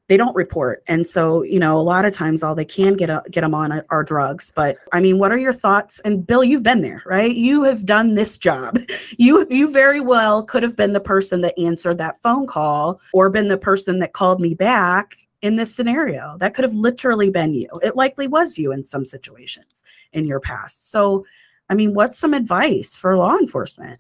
they 0.09 0.17
don't 0.17 0.37
report. 0.37 0.85
And 0.87 1.05
so 1.05 1.43
you 1.43 1.59
know 1.59 1.77
a 1.77 1.83
lot 1.83 2.05
of 2.05 2.15
times 2.15 2.43
all 2.43 2.55
they 2.55 2.65
can 2.65 2.95
get 2.95 3.11
a, 3.11 3.23
get 3.31 3.41
them 3.41 3.55
on 3.55 3.83
are 3.91 4.05
drugs. 4.05 4.53
But 4.55 4.79
i 4.93 5.01
mean 5.01 5.19
what 5.19 5.33
are 5.33 5.39
your 5.39 5.53
thoughts? 5.53 6.01
And 6.01 6.27
bill 6.27 6.45
you've 6.45 6.63
been 6.63 6.83
there 6.83 7.03
right? 7.07 7.35
You 7.35 7.65
have 7.65 7.85
done 7.85 8.15
this 8.15 8.39
job. 8.39 8.79
You 9.19 9.47
you 9.49 9.71
very 9.73 10.01
well 10.01 10.43
could 10.43 10.63
have 10.63 10.77
been 10.77 10.93
the 10.93 11.01
person 11.01 11.41
that 11.41 11.59
answered 11.59 11.99
that 11.99 12.21
phone 12.23 12.47
call 12.47 13.01
or 13.15 13.31
been 13.31 13.49
the 13.49 13.57
person 13.57 13.99
that 14.01 14.13
called 14.13 14.41
me 14.41 14.53
back 14.53 15.17
in 15.43 15.57
this 15.57 15.75
scenario 15.75 16.37
that 16.39 16.55
could 16.55 16.65
have 16.65 16.75
literally 16.75 17.31
been 17.31 17.55
you 17.55 17.69
it 17.83 17.97
likely 17.97 18.27
was 18.27 18.59
you 18.59 18.73
in 18.73 18.83
some 18.83 19.05
situations 19.05 19.85
in 20.13 20.27
your 20.27 20.41
past 20.41 20.91
so 20.91 21.25
i 21.69 21.75
mean 21.75 21.95
what's 21.95 22.19
some 22.19 22.35
advice 22.35 22.97
for 22.97 23.17
law 23.17 23.37
enforcement 23.37 23.99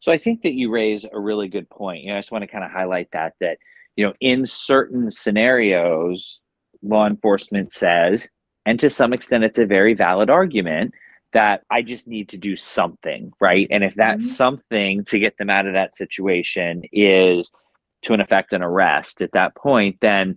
so 0.00 0.10
i 0.10 0.18
think 0.18 0.42
that 0.42 0.54
you 0.54 0.70
raise 0.70 1.04
a 1.12 1.20
really 1.20 1.48
good 1.48 1.68
point 1.68 2.02
you 2.02 2.10
know 2.10 2.16
i 2.16 2.20
just 2.20 2.32
want 2.32 2.42
to 2.42 2.48
kind 2.48 2.64
of 2.64 2.70
highlight 2.70 3.10
that 3.12 3.34
that 3.40 3.58
you 3.96 4.06
know, 4.06 4.12
in 4.20 4.46
certain 4.46 5.10
scenarios, 5.10 6.40
law 6.82 7.06
enforcement 7.06 7.72
says, 7.72 8.28
and 8.66 8.78
to 8.80 8.90
some 8.90 9.12
extent, 9.12 9.44
it's 9.44 9.58
a 9.58 9.66
very 9.66 9.94
valid 9.94 10.30
argument 10.30 10.94
that 11.32 11.62
I 11.70 11.82
just 11.82 12.06
need 12.06 12.28
to 12.30 12.36
do 12.36 12.56
something, 12.56 13.32
right? 13.40 13.66
And 13.70 13.82
if 13.82 13.94
that 13.96 14.18
mm-hmm. 14.18 14.28
something 14.28 15.04
to 15.06 15.18
get 15.18 15.36
them 15.38 15.50
out 15.50 15.66
of 15.66 15.74
that 15.74 15.96
situation 15.96 16.82
is 16.92 17.50
to 18.02 18.12
an 18.12 18.20
effect 18.20 18.52
an 18.52 18.62
arrest 18.62 19.20
at 19.20 19.32
that 19.32 19.54
point, 19.54 19.96
then 20.00 20.36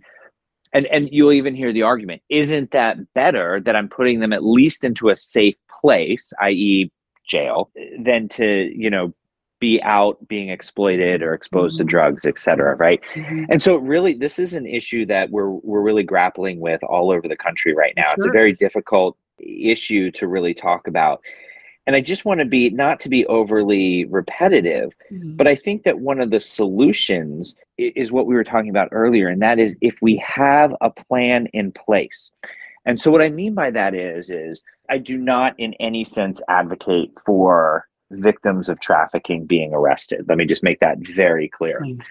and 0.74 0.86
and 0.88 1.10
you'll 1.12 1.34
even 1.34 1.56
hear 1.56 1.74
the 1.74 1.84
argument, 1.84 2.22
isn't 2.30 2.72
that 2.72 2.98
better 3.14 3.60
that 3.62 3.76
I'm 3.76 3.90
putting 3.90 4.20
them 4.20 4.34
at 4.34 4.44
least 4.44 4.84
into 4.84 5.10
a 5.10 5.16
safe 5.16 5.56
place, 5.82 6.32
i.e. 6.42 6.92
jail, 7.28 7.72
than 8.00 8.30
to, 8.30 8.72
you 8.76 8.90
know, 8.90 9.14
be 9.60 9.82
out 9.84 10.26
being 10.28 10.50
exploited 10.50 11.22
or 11.22 11.34
exposed 11.34 11.76
mm-hmm. 11.76 11.88
to 11.88 11.90
drugs, 11.90 12.26
et 12.26 12.40
cetera, 12.40 12.76
right? 12.76 13.02
Mm-hmm. 13.14 13.46
And 13.50 13.62
so, 13.62 13.76
really, 13.76 14.14
this 14.14 14.40
is 14.40 14.54
an 14.54 14.66
issue 14.66 15.06
that 15.08 15.32
we're 15.32 15.50
we're 15.50 15.82
really 15.82 16.04
grappling 16.04 16.60
with 16.60 16.82
all 16.84 17.12
over 17.12 17.28
the 17.28 17.36
country 17.38 17.74
right 17.74 17.94
now. 17.96 18.06
Sure. 18.08 18.16
It's 18.18 18.28
a 18.28 18.32
very 18.32 18.54
difficult 18.54 19.18
issue 19.40 20.12
to 20.12 20.28
really 20.28 20.54
talk 20.54 20.88
about. 20.88 21.22
And 21.90 21.96
I 21.96 22.02
just 22.02 22.24
want 22.24 22.40
to 22.40 22.46
be 22.46 22.70
not 22.70 23.00
to 23.00 23.10
be 23.10 23.26
overly 23.26 24.06
repetitive, 24.06 24.94
mm-hmm. 25.12 25.36
but 25.36 25.48
I 25.48 25.56
think 25.56 25.86
that 25.86 25.98
one 25.98 26.22
of 26.22 26.30
the 26.30 26.40
solutions 26.40 27.56
is 27.80 28.12
what 28.12 28.28
we 28.28 28.36
were 28.36 28.44
talking 28.44 28.70
about 28.70 28.90
earlier, 28.92 29.28
and 29.28 29.42
that 29.42 29.58
is 29.58 29.76
if 29.82 29.96
we 30.00 30.16
have 30.18 30.72
a 30.82 30.92
plan 30.92 31.48
in 31.48 31.72
place. 31.72 32.30
And 32.86 33.02
so 33.02 33.10
what 33.10 33.24
I 33.24 33.30
mean 33.30 33.56
by 33.56 33.72
that 33.72 33.96
is 33.96 34.30
is 34.30 34.62
I 34.88 35.00
do 35.00 35.18
not 35.18 35.56
in 35.58 35.74
any 35.80 36.06
sense 36.06 36.40
advocate 36.48 37.10
for 37.26 37.88
victims 38.12 38.70
of 38.70 38.80
trafficking 38.80 39.48
being 39.48 39.74
arrested. 39.74 40.26
Let 40.30 40.38
me 40.38 40.46
just 40.46 40.62
make 40.62 40.82
that 40.82 41.00
very 41.00 41.50
clear. 41.50 41.80
Same. 41.82 42.04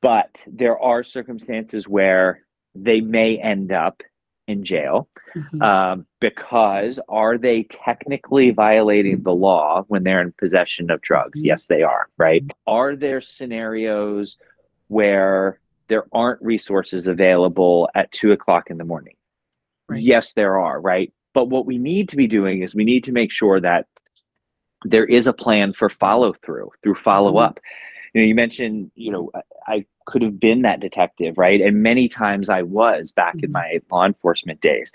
But 0.00 0.36
there 0.48 0.76
are 0.76 1.04
circumstances 1.04 1.86
where 1.86 2.40
they 2.74 3.00
may 3.00 3.38
end 3.38 3.70
up 3.70 4.02
in 4.48 4.64
jail 4.64 5.08
mm-hmm. 5.36 5.62
um, 5.62 6.06
because 6.20 6.98
are 7.08 7.38
they 7.38 7.62
technically 7.64 8.50
violating 8.50 9.22
the 9.22 9.32
law 9.32 9.84
when 9.88 10.02
they're 10.02 10.20
in 10.20 10.32
possession 10.32 10.90
of 10.90 11.00
drugs? 11.00 11.38
Mm-hmm. 11.38 11.46
Yes, 11.46 11.66
they 11.66 11.82
are, 11.82 12.08
right? 12.18 12.42
Mm-hmm. 12.42 12.72
Are 12.72 12.96
there 12.96 13.20
scenarios 13.20 14.36
where 14.88 15.60
there 15.88 16.04
aren't 16.12 16.42
resources 16.42 17.06
available 17.06 17.88
at 17.94 18.10
two 18.12 18.32
o'clock 18.32 18.70
in 18.70 18.78
the 18.78 18.84
morning? 18.84 19.14
Right. 19.88 20.02
Yes, 20.02 20.32
there 20.34 20.58
are, 20.58 20.80
right? 20.80 21.12
But 21.34 21.48
what 21.48 21.66
we 21.66 21.78
need 21.78 22.08
to 22.10 22.16
be 22.16 22.26
doing 22.26 22.62
is 22.62 22.74
we 22.74 22.84
need 22.84 23.04
to 23.04 23.12
make 23.12 23.32
sure 23.32 23.60
that 23.60 23.86
there 24.84 25.04
is 25.04 25.26
a 25.26 25.32
plan 25.32 25.72
for 25.72 25.88
follow 25.88 26.34
through 26.44 26.70
through 26.82 26.96
follow 26.96 27.38
up. 27.38 27.56
Mm-hmm. 27.56 28.18
You 28.18 28.20
know, 28.20 28.26
you 28.26 28.34
mentioned, 28.34 28.90
you 28.94 29.12
know, 29.12 29.30
I 29.66 29.86
could 30.06 30.22
have 30.22 30.38
been 30.38 30.62
that 30.62 30.80
detective, 30.80 31.38
right? 31.38 31.60
And 31.60 31.82
many 31.82 32.08
times 32.08 32.48
I 32.48 32.62
was 32.62 33.10
back 33.10 33.36
mm-hmm. 33.36 33.46
in 33.46 33.52
my 33.52 33.80
law 33.90 34.06
enforcement 34.06 34.60
days. 34.60 34.92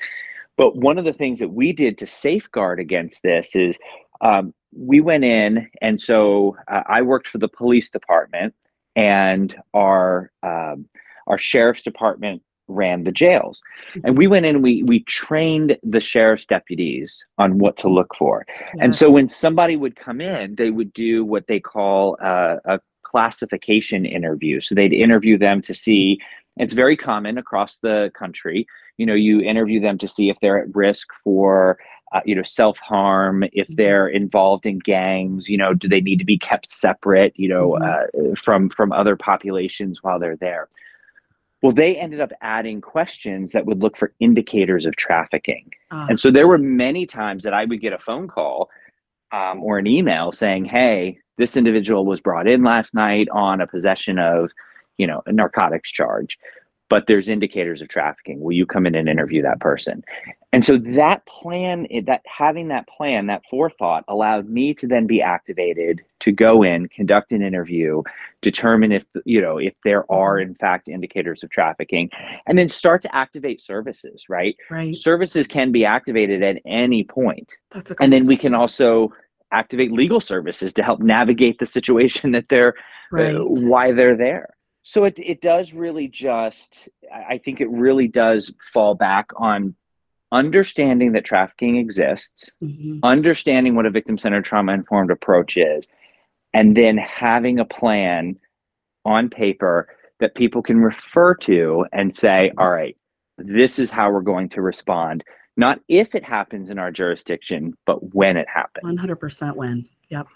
But 0.57 0.75
one 0.75 0.97
of 0.97 1.05
the 1.05 1.13
things 1.13 1.39
that 1.39 1.49
we 1.49 1.71
did 1.71 1.97
to 1.99 2.07
safeguard 2.07 2.79
against 2.79 3.21
this 3.23 3.55
is 3.55 3.77
um, 4.21 4.53
we 4.75 4.99
went 5.01 5.23
in, 5.23 5.69
and 5.81 6.01
so 6.01 6.57
uh, 6.67 6.83
I 6.87 7.01
worked 7.03 7.27
for 7.27 7.37
the 7.37 7.47
police 7.47 7.89
department, 7.91 8.55
and 8.95 9.55
our 9.73 10.31
um, 10.41 10.87
our 11.27 11.37
sheriff's 11.37 11.83
department 11.83 12.41
ran 12.67 13.03
the 13.03 13.11
jails. 13.11 13.61
And 14.03 14.17
we 14.17 14.27
went 14.27 14.45
in 14.45 14.55
and 14.55 14.63
we 14.63 14.83
we 14.83 15.03
trained 15.03 15.77
the 15.83 15.99
sheriff's 15.99 16.45
deputies 16.45 17.25
on 17.37 17.59
what 17.59 17.77
to 17.77 17.89
look 17.89 18.15
for. 18.15 18.45
Yeah. 18.49 18.83
And 18.83 18.95
so 18.95 19.09
when 19.09 19.29
somebody 19.29 19.75
would 19.75 19.95
come 19.95 20.21
in, 20.21 20.55
they 20.55 20.71
would 20.71 20.93
do 20.93 21.23
what 21.23 21.47
they 21.47 21.59
call 21.59 22.17
uh, 22.21 22.57
a 22.65 22.79
classification 23.11 24.05
interview. 24.05 24.59
So 24.59 24.75
they'd 24.75 24.93
interview 24.93 25.37
them 25.37 25.61
to 25.63 25.73
see 25.73 26.19
it's 26.57 26.73
very 26.73 26.97
common 26.97 27.37
across 27.37 27.79
the 27.79 28.11
country. 28.13 28.65
You 28.97 29.05
know, 29.05 29.13
you 29.13 29.41
interview 29.41 29.79
them 29.79 29.97
to 29.99 30.07
see 30.07 30.29
if 30.29 30.37
they're 30.39 30.57
at 30.57 30.75
risk 30.75 31.07
for 31.23 31.77
uh, 32.13 32.21
you 32.25 32.35
know 32.35 32.43
self 32.43 32.77
harm 32.77 33.43
if 33.43 33.51
mm-hmm. 33.51 33.75
they're 33.75 34.07
involved 34.07 34.65
in 34.65 34.79
gangs 34.79 35.49
you 35.49 35.57
know 35.57 35.73
do 35.73 35.89
they 35.89 35.99
need 35.99 36.19
to 36.19 36.23
be 36.23 36.37
kept 36.37 36.71
separate 36.71 37.33
you 37.35 37.49
know 37.49 37.71
mm-hmm. 37.71 38.31
uh, 38.31 38.35
from 38.41 38.69
from 38.69 38.93
other 38.93 39.17
populations 39.17 40.01
while 40.03 40.17
they're 40.17 40.37
there 40.37 40.69
Well, 41.61 41.73
they 41.73 41.97
ended 41.97 42.21
up 42.21 42.31
adding 42.41 42.81
questions 42.81 43.51
that 43.51 43.65
would 43.65 43.81
look 43.81 43.97
for 43.97 44.13
indicators 44.19 44.85
of 44.85 44.95
trafficking. 44.95 45.71
Uh, 45.89 46.07
and 46.09 46.19
so 46.19 46.29
there 46.31 46.47
were 46.47 46.59
many 46.59 47.05
times 47.05 47.43
that 47.43 47.53
I 47.53 47.65
would 47.65 47.81
get 47.81 47.93
a 47.93 47.97
phone 47.97 48.27
call 48.27 48.69
um, 49.31 49.63
or 49.63 49.79
an 49.79 49.87
email 49.87 50.31
saying, 50.31 50.65
hey, 50.65 51.19
this 51.37 51.57
individual 51.57 52.05
was 52.05 52.19
brought 52.19 52.47
in 52.47 52.63
last 52.63 52.93
night 52.93 53.27
on 53.31 53.61
a 53.61 53.67
possession 53.67 54.19
of, 54.19 54.51
you 54.97 55.07
know, 55.07 55.21
a 55.25 55.31
narcotics 55.31 55.91
charge 55.91 56.37
but 56.89 57.05
there's 57.07 57.27
indicators 57.27 57.81
of 57.81 57.89
trafficking. 57.89 58.39
Will 58.39 58.53
you 58.53 58.65
come 58.65 58.85
in 58.85 58.95
and 58.95 59.09
interview 59.09 59.41
that 59.41 59.59
person? 59.59 60.03
And 60.53 60.63
so 60.63 60.77
that 60.77 61.25
plan, 61.25 61.87
that 62.05 62.21
having 62.25 62.69
that 62.69 62.87
plan, 62.87 63.27
that 63.27 63.43
forethought 63.49 64.05
allowed 64.07 64.49
me 64.49 64.73
to 64.75 64.87
then 64.87 65.05
be 65.05 65.21
activated 65.21 66.01
to 66.21 66.31
go 66.31 66.63
in, 66.63 66.87
conduct 66.87 67.31
an 67.31 67.41
interview, 67.41 68.01
determine 68.41 68.93
if, 68.93 69.03
you 69.25 69.41
know, 69.41 69.57
if 69.57 69.73
there 69.83 70.09
are 70.11 70.39
in 70.39 70.55
fact 70.55 70.87
indicators 70.87 71.43
of 71.43 71.49
trafficking, 71.49 72.09
and 72.47 72.57
then 72.57 72.69
start 72.69 73.01
to 73.01 73.13
activate 73.13 73.59
services, 73.59 74.25
right? 74.29 74.55
Right. 74.69 74.95
Services 74.95 75.45
can 75.47 75.71
be 75.71 75.83
activated 75.83 76.41
at 76.41 76.61
any 76.65 77.03
point. 77.03 77.49
That's 77.71 77.91
okay. 77.91 78.03
And 78.03 78.13
then 78.13 78.25
we 78.25 78.37
can 78.37 78.53
also 78.53 79.11
activate 79.51 79.91
legal 79.91 80.19
services 80.19 80.73
to 80.73 80.83
help 80.83 80.99
navigate 80.99 81.59
the 81.59 81.65
situation 81.65 82.31
that 82.33 82.47
they're 82.49 82.75
uh, 83.13 83.15
right. 83.15 83.35
uh, 83.35 83.43
why 83.43 83.91
they're 83.91 84.17
there 84.17 84.49
so 84.83 85.03
it 85.03 85.19
it 85.19 85.41
does 85.41 85.73
really 85.73 86.07
just 86.07 86.87
I 87.11 87.39
think 87.43 87.59
it 87.59 87.69
really 87.69 88.07
does 88.07 88.53
fall 88.73 88.95
back 88.95 89.27
on 89.35 89.75
understanding 90.31 91.13
that 91.13 91.25
trafficking 91.25 91.77
exists, 91.77 92.51
mm-hmm. 92.61 92.99
understanding 93.03 93.75
what 93.75 93.85
a 93.85 93.91
victim 93.91 94.17
centered 94.17 94.45
trauma 94.45 94.73
informed 94.73 95.11
approach 95.11 95.57
is, 95.57 95.87
and 96.53 96.75
then 96.75 96.97
having 96.97 97.59
a 97.59 97.65
plan 97.65 98.37
on 99.05 99.29
paper 99.29 99.87
that 100.19 100.35
people 100.35 100.61
can 100.61 100.77
refer 100.79 101.35
to 101.35 101.85
and 101.93 102.15
say, 102.15 102.51
all 102.57 102.69
right, 102.69 102.97
this 103.37 103.79
is 103.79 103.89
how 103.89 104.11
we're 104.11 104.21
going 104.21 104.49
to 104.49 104.61
respond. 104.61 105.23
Not 105.57 105.79
if 105.87 106.15
it 106.15 106.23
happens 106.23 106.69
in 106.69 106.79
our 106.79 106.91
jurisdiction, 106.91 107.75
but 107.85 108.13
when 108.15 108.37
it 108.37 108.47
happens. 108.47 108.85
100% 108.85 109.55
when. 109.55 109.87
Yep. 110.09 110.27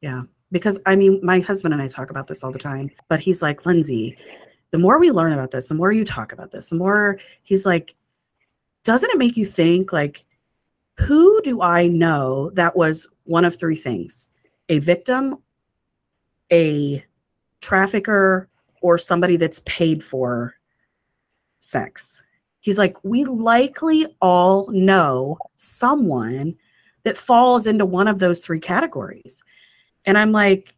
Yeah 0.00 0.22
because 0.54 0.78
I 0.86 0.94
mean, 0.94 1.18
my 1.20 1.40
husband 1.40 1.74
and 1.74 1.82
I 1.82 1.88
talk 1.88 2.10
about 2.10 2.28
this 2.28 2.44
all 2.44 2.52
the 2.52 2.60
time, 2.60 2.88
but 3.08 3.18
he's 3.18 3.42
like, 3.42 3.66
Lindsay, 3.66 4.16
the 4.70 4.78
more 4.78 5.00
we 5.00 5.10
learn 5.10 5.32
about 5.32 5.50
this, 5.50 5.68
the 5.68 5.74
more 5.74 5.90
you 5.90 6.04
talk 6.04 6.32
about 6.32 6.52
this, 6.52 6.70
the 6.70 6.76
more 6.76 7.18
he's 7.42 7.66
like, 7.66 7.96
doesn't 8.84 9.10
it 9.10 9.18
make 9.18 9.36
you 9.36 9.44
think 9.44 9.92
like, 9.92 10.24
who 10.96 11.42
do 11.42 11.60
I 11.60 11.88
know 11.88 12.50
that 12.50 12.76
was 12.76 13.08
one 13.24 13.44
of 13.44 13.58
three 13.58 13.74
things 13.74 14.28
a 14.68 14.78
victim, 14.78 15.38
a 16.52 17.04
trafficker, 17.60 18.48
or 18.80 18.96
somebody 18.96 19.36
that's 19.36 19.60
paid 19.66 20.04
for 20.04 20.54
sex? 21.58 22.22
He's 22.64 22.78
like, 22.78 22.96
we 23.04 23.24
likely 23.24 24.06
all 24.22 24.70
know 24.70 25.36
someone 25.56 26.56
that 27.02 27.18
falls 27.18 27.66
into 27.66 27.84
one 27.84 28.08
of 28.08 28.20
those 28.20 28.40
three 28.40 28.58
categories. 28.58 29.42
And 30.06 30.16
I'm 30.16 30.32
like, 30.32 30.74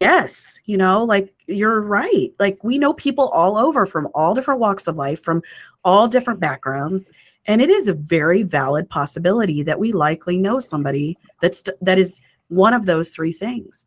yes, 0.00 0.56
you 0.66 0.76
know, 0.76 1.02
like 1.02 1.34
you're 1.48 1.80
right. 1.80 2.30
Like 2.38 2.62
we 2.62 2.78
know 2.78 2.94
people 2.94 3.26
all 3.30 3.56
over 3.56 3.86
from 3.86 4.06
all 4.14 4.36
different 4.36 4.60
walks 4.60 4.86
of 4.86 4.98
life, 4.98 5.20
from 5.20 5.42
all 5.84 6.06
different 6.06 6.38
backgrounds. 6.38 7.10
And 7.46 7.60
it 7.60 7.70
is 7.70 7.88
a 7.88 7.94
very 7.94 8.44
valid 8.44 8.88
possibility 8.88 9.64
that 9.64 9.80
we 9.80 9.90
likely 9.90 10.36
know 10.36 10.60
somebody 10.60 11.18
that's 11.40 11.64
that 11.80 11.98
is 11.98 12.20
one 12.50 12.72
of 12.72 12.86
those 12.86 13.10
three 13.10 13.32
things. 13.32 13.84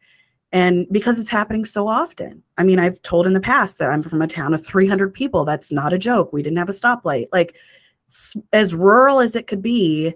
And 0.51 0.87
because 0.91 1.19
it's 1.19 1.29
happening 1.29 1.63
so 1.65 1.87
often. 1.87 2.41
I 2.57 2.63
mean, 2.63 2.79
I've 2.79 3.01
told 3.03 3.27
in 3.27 3.33
the 3.33 3.39
past 3.39 3.77
that 3.77 3.89
I'm 3.89 4.01
from 4.01 4.21
a 4.21 4.27
town 4.27 4.53
of 4.53 4.65
300 4.65 5.13
people. 5.13 5.45
That's 5.45 5.71
not 5.71 5.93
a 5.93 5.97
joke. 5.99 6.33
We 6.33 6.41
didn't 6.41 6.57
have 6.57 6.69
a 6.69 6.73
stoplight. 6.73 7.27
Like 7.31 7.55
as 8.51 8.73
rural 8.73 9.19
as 9.19 9.35
it 9.35 9.45
could 9.45 9.61
be, 9.61 10.15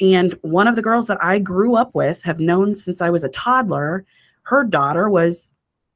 and 0.00 0.38
one 0.42 0.68
of 0.68 0.76
the 0.76 0.82
girls 0.82 1.06
that 1.06 1.22
I 1.22 1.38
grew 1.38 1.76
up 1.76 1.94
with, 1.94 2.22
have 2.22 2.40
known 2.40 2.74
since 2.74 3.00
I 3.00 3.10
was 3.10 3.24
a 3.24 3.28
toddler, 3.30 4.04
her 4.42 4.64
daughter 4.64 5.08
was, 5.08 5.54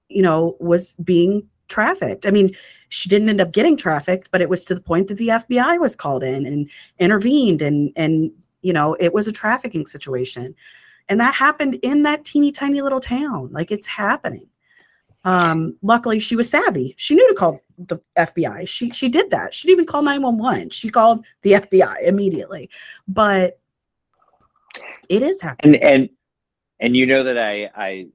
you 0.08 0.22
know, 0.22 0.56
was 0.60 0.94
being 1.04 1.46
trafficked. 1.68 2.26
I 2.26 2.30
mean, 2.30 2.54
she 2.90 3.08
didn't 3.08 3.28
end 3.28 3.40
up 3.40 3.52
getting 3.52 3.76
trafficked, 3.76 4.30
but 4.30 4.40
it 4.40 4.48
was 4.48 4.64
to 4.64 4.74
the 4.74 4.80
point 4.80 5.08
that 5.08 5.18
the 5.18 5.28
FBI 5.28 5.80
was 5.80 5.96
called 5.96 6.22
in 6.22 6.46
and 6.46 6.70
intervened 6.98 7.62
and 7.62 7.92
and 7.96 8.30
you 8.62 8.72
know, 8.72 8.96
it 8.98 9.12
was 9.12 9.28
a 9.28 9.32
trafficking 9.32 9.84
situation. 9.84 10.54
And 11.08 11.20
that 11.20 11.34
happened 11.34 11.74
in 11.82 12.02
that 12.04 12.24
teeny 12.24 12.52
tiny 12.52 12.80
little 12.82 13.00
town. 13.00 13.50
Like 13.52 13.70
it's 13.70 13.86
happening. 13.86 14.48
Um, 15.24 15.76
luckily 15.82 16.18
she 16.18 16.36
was 16.36 16.50
savvy. 16.50 16.94
She 16.98 17.14
knew 17.14 17.28
to 17.28 17.34
call 17.34 17.60
the 17.78 17.98
FBI. 18.16 18.68
She 18.68 18.90
she 18.90 19.08
did 19.08 19.30
that. 19.30 19.54
She 19.54 19.66
didn't 19.66 19.80
even 19.80 19.86
call 19.86 20.02
911. 20.02 20.70
She 20.70 20.90
called 20.90 21.24
the 21.42 21.52
FBI 21.52 22.02
immediately. 22.06 22.70
But 23.08 23.58
it 25.08 25.22
is 25.22 25.40
happening. 25.40 25.76
And 25.76 25.90
and 25.90 26.08
and 26.80 26.96
you 26.96 27.06
know 27.06 27.22
that 27.22 27.38
I 27.38 27.70
I 27.74 28.06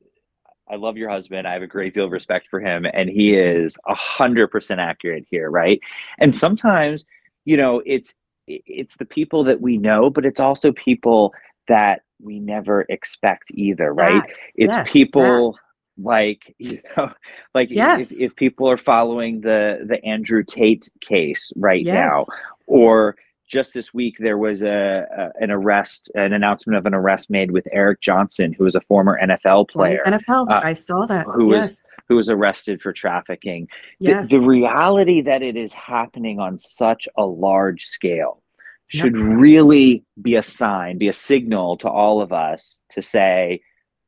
I 0.69 0.75
love 0.75 0.97
your 0.97 1.09
husband. 1.09 1.47
I 1.47 1.53
have 1.53 1.63
a 1.63 1.67
great 1.67 1.93
deal 1.93 2.05
of 2.05 2.11
respect 2.11 2.47
for 2.49 2.59
him, 2.59 2.85
and 2.93 3.09
he 3.09 3.35
is 3.35 3.75
a 3.87 3.95
hundred 3.95 4.49
percent 4.49 4.79
accurate 4.79 5.25
here, 5.29 5.49
right? 5.49 5.79
And 6.19 6.35
sometimes, 6.35 7.05
you 7.45 7.57
know, 7.57 7.81
it's 7.85 8.13
it's 8.47 8.97
the 8.97 9.05
people 9.05 9.43
that 9.45 9.61
we 9.61 9.77
know, 9.77 10.09
but 10.09 10.25
it's 10.25 10.39
also 10.39 10.71
people 10.71 11.33
that 11.67 12.01
we 12.21 12.39
never 12.39 12.85
expect 12.89 13.51
either, 13.51 13.93
right? 13.93 14.21
That, 14.21 14.39
it's 14.55 14.73
yes, 14.73 14.91
people 14.91 15.53
that. 15.53 15.59
like 15.97 16.55
you 16.57 16.81
know, 16.95 17.11
like 17.53 17.69
yes. 17.71 18.11
if, 18.11 18.31
if 18.31 18.35
people 18.35 18.69
are 18.69 18.77
following 18.77 19.41
the 19.41 19.85
the 19.87 20.03
Andrew 20.05 20.43
Tate 20.43 20.89
case 21.01 21.51
right 21.55 21.83
yes. 21.83 21.93
now, 21.93 22.25
or 22.67 23.15
just 23.49 23.73
this 23.73 23.93
week 23.93 24.15
there 24.19 24.37
was 24.37 24.61
a, 24.61 25.05
a, 25.17 25.43
an 25.43 25.49
arrest, 25.49 26.09
an 26.13 26.33
announcement 26.33 26.77
of 26.77 26.85
an 26.85 26.93
arrest 26.93 27.29
made 27.29 27.51
with 27.51 27.67
Eric 27.71 27.99
Johnson, 27.99 28.53
who 28.53 28.63
was 28.63 28.75
a 28.75 28.81
former 28.81 29.19
NFL 29.21 29.69
player. 29.69 30.03
NFL, 30.05 30.49
uh, 30.51 30.61
I 30.63 30.73
saw 30.73 31.07
that. 31.07 31.25
Who 31.25 31.51
yes. 31.51 31.61
was 31.61 31.81
who 32.07 32.15
was 32.15 32.29
arrested 32.29 32.81
for 32.81 32.91
trafficking. 32.91 33.67
Yes. 33.99 34.29
The, 34.29 34.39
the, 34.39 34.47
reality 34.47 35.21
that 35.21 35.43
it 35.43 35.55
is 35.55 35.71
happening 35.71 36.39
on 36.39 36.57
such 36.57 37.07
a 37.15 37.23
large 37.23 37.85
scale 37.85 38.41
should 38.89 39.15
yep. 39.15 39.25
really 39.25 40.03
be 40.21 40.35
a 40.35 40.43
sign, 40.43 40.97
be 40.97 41.07
a 41.07 41.13
signal 41.13 41.77
to 41.77 41.87
all 41.87 42.21
of 42.21 42.33
us 42.33 42.79
to 42.89 43.01
say, 43.01 43.61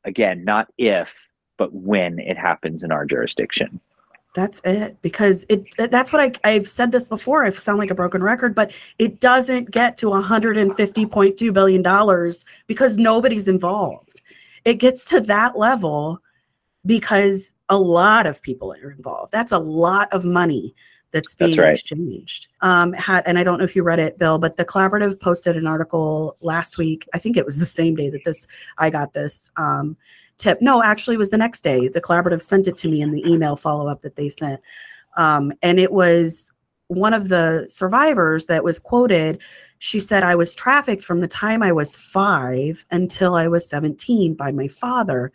again, 0.04 0.44
not 0.44 0.68
if, 0.78 1.10
but 1.58 1.72
when 1.74 2.20
it 2.20 2.38
happens 2.38 2.84
in 2.84 2.92
our 2.92 3.06
jurisdiction. 3.06 3.80
That's 4.34 4.62
it. 4.64 4.98
Because 5.02 5.46
it 5.50 5.66
that's 5.78 6.14
what 6.14 6.22
I 6.22 6.50
I've 6.50 6.68
said 6.68 6.92
this 6.92 7.08
before. 7.08 7.46
I 7.46 7.50
sound 7.50 7.80
like 7.80 7.92
a 7.92 7.96
broken 7.96 8.24
record, 8.24 8.56
but 8.56 8.72
it 8.98 9.20
doesn't 9.20 9.72
get 9.72 9.98
to 9.98 10.08
150.2 10.08 11.54
billion 11.54 11.82
dollars 11.82 12.46
because 12.66 12.98
nobody's 12.98 13.48
involved. 13.48 14.22
It 14.64 14.76
gets 14.76 15.06
to 15.06 15.20
that 15.22 15.58
level 15.58 16.20
because 16.86 17.54
a 17.70 17.78
lot 17.78 18.26
of 18.26 18.42
people 18.42 18.74
are 18.74 18.92
involved. 18.92 19.32
That's 19.32 19.52
a 19.52 19.60
lot 19.60 20.12
of 20.14 20.26
money 20.26 20.74
that's 21.12 21.34
being 21.34 21.52
that's 21.52 21.60
right. 21.60 21.74
exchanged. 21.74 22.48
Um, 22.62 22.94
had, 22.94 23.24
and 23.26 23.38
I 23.38 23.44
don't 23.44 23.58
know 23.58 23.64
if 23.64 23.76
you 23.76 23.84
read 23.84 24.00
it, 24.00 24.18
Bill, 24.18 24.38
but 24.38 24.56
the 24.56 24.66
collaborative 24.66 25.20
posted 25.20 25.58
an 25.58 25.68
article 25.68 26.38
last 26.42 26.78
week. 26.78 27.08
I 27.14 27.20
think 27.20 27.38
it 27.38 27.46
was 27.46 27.58
the 27.58 27.66
same 27.66 27.96
day 27.96 28.10
that 28.10 28.24
this 28.24 28.48
I 28.78 28.90
got 28.90 29.14
this. 29.14 29.52
Um, 29.58 29.98
tip. 30.38 30.62
No, 30.62 30.84
actually, 30.84 31.16
it 31.16 31.20
was 31.20 31.30
the 31.30 31.38
next 31.38 31.62
day. 31.62 31.88
The 31.88 32.02
collaborative 32.02 32.42
sent 32.42 32.68
it 32.68 32.76
to 32.78 32.90
me 32.90 33.02
in 33.02 33.12
the 33.12 33.24
email 33.30 33.56
follow 33.56 33.88
up 33.88 34.02
that 34.02 34.16
they 34.16 34.30
sent. 34.30 34.60
Um, 35.18 35.54
and 35.62 35.80
it 35.80 35.92
was 35.92 36.52
one 36.88 37.14
of 37.14 37.30
the 37.30 37.66
survivors 37.68 38.48
that 38.48 38.64
was 38.64 38.80
quoted. 38.80 39.40
She 39.80 40.00
said, 40.00 40.24
I 40.24 40.36
was 40.36 40.54
trafficked 40.54 41.04
from 41.04 41.20
the 41.20 41.28
time 41.28 41.64
I 41.64 41.72
was 41.72 41.96
five 41.96 42.86
until 42.92 43.36
I 43.36 43.48
was 43.48 43.70
17 43.70 44.34
by 44.34 44.52
my 44.52 44.68
father. 44.68 45.32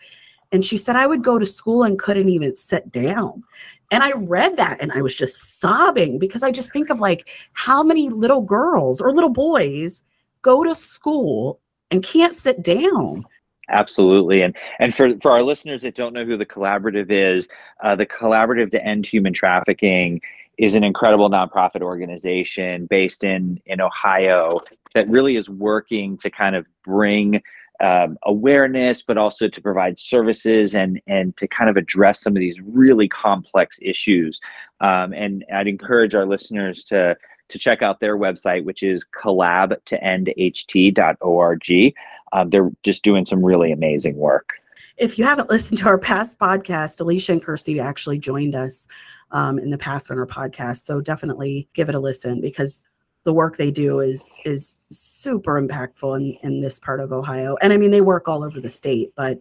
And 0.57 0.65
she 0.65 0.79
said, 0.79 0.97
I 0.97 1.07
would 1.07 1.23
go 1.23 1.39
to 1.39 1.45
school 1.45 1.83
and 1.83 1.99
couldn't 1.99 2.31
even 2.31 2.57
sit 2.57 2.91
down. 2.91 3.45
And 3.91 4.03
I 4.03 4.13
read 4.13 4.57
that 4.57 4.79
and 4.81 4.91
I 4.91 5.03
was 5.03 5.15
just 5.15 5.61
sobbing 5.61 6.19
because 6.19 6.43
I 6.43 6.51
just 6.51 6.73
think 6.73 6.89
of 6.89 6.99
like 6.99 7.29
how 7.53 7.83
many 7.83 8.09
little 8.09 8.41
girls 8.41 9.03
or 9.03 9.13
little 9.13 9.29
boys 9.29 10.03
go 10.41 10.65
to 10.65 10.75
school 10.75 11.61
and 11.91 12.03
can't 12.03 12.35
sit 12.35 12.63
down 12.63 13.27
Absolutely, 13.69 14.43
and 14.43 14.55
and 14.79 14.95
for 14.95 15.19
for 15.19 15.33
our 15.33 15.43
listeners 15.43 15.83
that 15.83 15.97
don't 15.97 16.13
know 16.13 16.25
who 16.25 16.37
the 16.37 16.47
collaborative 16.47 17.11
is, 17.11 17.49
uh, 17.83 17.97
the 17.97 18.07
collaborative 18.07 18.71
to 18.71 18.85
end 18.85 19.05
human 19.05 19.33
trafficking 19.33 20.21
is 20.57 20.75
an 20.75 20.85
incredible 20.85 21.29
nonprofit 21.29 21.83
organization 21.83 22.87
based 22.87 23.25
in 23.25 23.61
in 23.67 23.81
Ohio 23.81 24.61
that 24.95 25.09
really 25.09 25.37
is 25.37 25.49
working 25.49 26.17
to 26.19 26.31
kind 26.31 26.55
of 26.55 26.65
bring 26.85 27.43
um, 27.81 28.19
awareness, 28.25 29.03
but 29.03 29.19
also 29.19 29.49
to 29.49 29.61
provide 29.61 29.99
services 29.99 30.75
and 30.75 31.01
and 31.07 31.37
to 31.37 31.47
kind 31.47 31.71
of 31.71 31.77
address 31.77 32.21
some 32.21 32.35
of 32.37 32.41
these 32.41 32.61
really 32.61 33.09
complex 33.09 33.79
issues. 33.83 34.41
Um, 34.81 35.13
and 35.13 35.45
I'd 35.53 35.69
encourage 35.69 36.15
our 36.15 36.27
listeners 36.27 36.85
to 36.85 37.17
to 37.49 37.59
check 37.59 37.83
out 37.83 38.01
their 38.01 38.19
website, 38.19 38.65
which 38.65 38.83
is 38.83 39.05
collabtoendht.org. 39.17 41.95
Um, 42.33 42.51
they're 42.51 42.71
just 42.83 43.05
doing 43.05 43.25
some 43.25 43.45
really 43.45 43.71
amazing 43.71 44.17
work. 44.17 44.55
if 44.97 45.19
you 45.19 45.25
haven't 45.25 45.51
listened 45.51 45.79
to 45.79 45.87
our 45.87 45.99
past 45.99 46.39
podcast, 46.39 47.01
Alicia 47.01 47.33
and 47.33 47.43
Kirsty 47.43 47.79
actually 47.79 48.19
joined 48.19 48.55
us 48.55 48.89
um, 49.31 49.59
in 49.59 49.71
the 49.71 49.79
past 49.79 50.11
on 50.11 50.19
our 50.19 50.27
podcast. 50.27 50.79
So 50.79 51.01
definitely 51.01 51.69
give 51.75 51.89
it 51.89 51.95
a 51.95 52.01
listen 52.01 52.41
because 52.41 52.83
the 53.27 53.33
work 53.33 53.57
they 53.57 53.73
do 53.73 53.99
is 53.99 54.39
is 54.45 54.67
super 54.69 55.61
impactful 55.61 56.17
in, 56.17 56.39
in 56.45 56.61
this 56.61 56.79
part 56.79 57.01
of 57.01 57.13
Ohio. 57.13 57.57
And 57.61 57.73
I 57.73 57.77
mean, 57.77 57.91
they 57.91 58.01
work 58.01 58.29
all 58.29 58.45
over 58.45 58.61
the 58.61 58.69
state, 58.69 59.13
but 59.17 59.41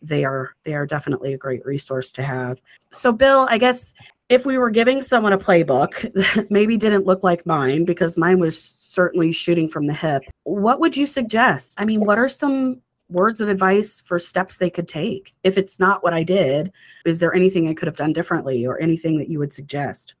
they 0.00 0.24
are 0.24 0.54
they 0.62 0.74
are 0.74 0.86
definitely 0.86 1.34
a 1.34 1.36
great 1.36 1.66
resource 1.66 2.12
to 2.12 2.22
have. 2.22 2.60
So 2.92 3.10
Bill, 3.10 3.48
I 3.50 3.58
guess 3.58 3.92
if 4.28 4.46
we 4.46 4.56
were 4.56 4.70
giving 4.70 5.02
someone 5.02 5.32
a 5.32 5.38
playbook 5.38 6.00
that 6.36 6.48
maybe 6.48 6.76
didn't 6.76 7.06
look 7.06 7.24
like 7.24 7.44
mine 7.44 7.84
because 7.84 8.16
mine 8.16 8.38
was 8.38 8.62
certainly 8.62 9.32
shooting 9.32 9.68
from 9.68 9.88
the 9.88 9.94
hip, 9.94 10.22
what 10.44 10.78
would 10.78 10.96
you 10.96 11.04
suggest? 11.04 11.74
I 11.76 11.84
mean, 11.84 12.04
what 12.04 12.18
are 12.18 12.28
some 12.28 12.80
words 13.10 13.40
of 13.40 13.48
advice 13.48 14.00
for 14.02 14.20
steps 14.20 14.58
they 14.58 14.70
could 14.70 14.86
take? 14.86 15.34
If 15.42 15.58
it's 15.58 15.80
not 15.80 16.04
what 16.04 16.14
I 16.14 16.22
did, 16.22 16.70
is 17.04 17.18
there 17.18 17.34
anything 17.34 17.66
I 17.66 17.74
could 17.74 17.88
have 17.88 17.96
done 17.96 18.12
differently 18.12 18.64
or 18.64 18.80
anything 18.80 19.18
that 19.18 19.28
you 19.28 19.40
would 19.40 19.52
suggest? 19.52 20.14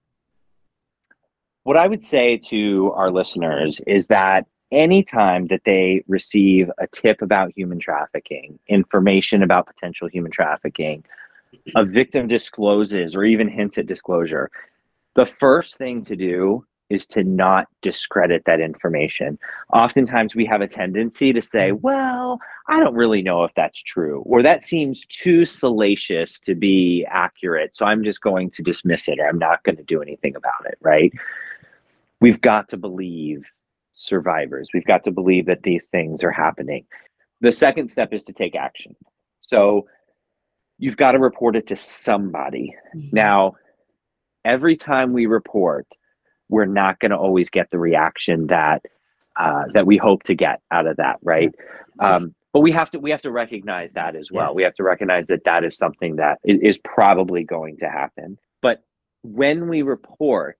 What 1.68 1.76
I 1.76 1.86
would 1.86 2.02
say 2.02 2.38
to 2.48 2.92
our 2.94 3.10
listeners 3.10 3.78
is 3.86 4.06
that 4.06 4.46
anytime 4.72 5.48
that 5.48 5.60
they 5.66 6.02
receive 6.08 6.70
a 6.78 6.86
tip 6.86 7.20
about 7.20 7.52
human 7.54 7.78
trafficking, 7.78 8.58
information 8.68 9.42
about 9.42 9.66
potential 9.66 10.08
human 10.08 10.32
trafficking, 10.32 11.04
a 11.76 11.84
victim 11.84 12.26
discloses 12.26 13.14
or 13.14 13.22
even 13.24 13.48
hints 13.48 13.76
at 13.76 13.84
disclosure, 13.84 14.50
the 15.14 15.26
first 15.26 15.76
thing 15.76 16.02
to 16.06 16.16
do 16.16 16.64
is 16.88 17.06
to 17.08 17.22
not 17.22 17.66
discredit 17.82 18.44
that 18.46 18.60
information. 18.60 19.38
Oftentimes 19.74 20.34
we 20.34 20.46
have 20.46 20.62
a 20.62 20.66
tendency 20.66 21.34
to 21.34 21.42
say, 21.42 21.70
mm-hmm. 21.70 21.82
well, 21.82 22.38
I 22.68 22.80
don't 22.80 22.94
really 22.94 23.20
know 23.20 23.44
if 23.44 23.52
that's 23.54 23.82
true, 23.82 24.22
or 24.24 24.42
that 24.42 24.64
seems 24.64 25.04
too 25.04 25.44
salacious 25.44 26.40
to 26.40 26.54
be 26.54 27.06
accurate. 27.10 27.76
So 27.76 27.84
I'm 27.84 28.04
just 28.04 28.22
going 28.22 28.50
to 28.52 28.62
dismiss 28.62 29.06
it 29.06 29.18
or 29.20 29.28
I'm 29.28 29.38
not 29.38 29.62
going 29.64 29.76
to 29.76 29.82
do 29.82 30.00
anything 30.00 30.34
about 30.34 30.64
it, 30.64 30.78
right? 30.80 31.12
We've 32.20 32.40
got 32.40 32.68
to 32.70 32.76
believe 32.76 33.44
survivors. 33.92 34.68
We've 34.72 34.84
got 34.84 35.04
to 35.04 35.10
believe 35.10 35.46
that 35.46 35.62
these 35.62 35.86
things 35.86 36.22
are 36.22 36.30
happening. 36.32 36.86
The 37.40 37.52
second 37.52 37.90
step 37.90 38.12
is 38.12 38.24
to 38.24 38.32
take 38.32 38.56
action. 38.56 38.96
So 39.42 39.86
you've 40.78 40.96
got 40.96 41.12
to 41.12 41.18
report 41.18 41.56
it 41.56 41.66
to 41.68 41.76
somebody. 41.76 42.74
Mm-hmm. 42.96 43.08
Now, 43.12 43.54
every 44.44 44.76
time 44.76 45.12
we 45.12 45.26
report, 45.26 45.86
we're 46.48 46.66
not 46.66 46.98
going 47.00 47.10
to 47.10 47.16
always 47.16 47.50
get 47.50 47.70
the 47.70 47.78
reaction 47.78 48.46
that 48.48 48.82
uh, 49.36 49.64
that 49.72 49.86
we 49.86 49.96
hope 49.96 50.24
to 50.24 50.34
get 50.34 50.60
out 50.72 50.86
of 50.86 50.96
that, 50.96 51.16
right? 51.22 51.54
Yes. 51.60 51.90
Um, 52.00 52.34
but 52.52 52.60
we 52.60 52.72
have 52.72 52.90
to 52.90 52.98
we 52.98 53.10
have 53.10 53.22
to 53.22 53.30
recognize 53.30 53.92
that 53.92 54.16
as 54.16 54.32
well. 54.32 54.48
Yes. 54.48 54.56
We 54.56 54.62
have 54.64 54.74
to 54.76 54.82
recognize 54.82 55.26
that 55.26 55.44
that 55.44 55.64
is 55.64 55.76
something 55.76 56.16
that 56.16 56.38
is 56.44 56.78
probably 56.78 57.44
going 57.44 57.76
to 57.78 57.88
happen. 57.88 58.38
But 58.62 58.82
when 59.22 59.68
we 59.68 59.82
report, 59.82 60.58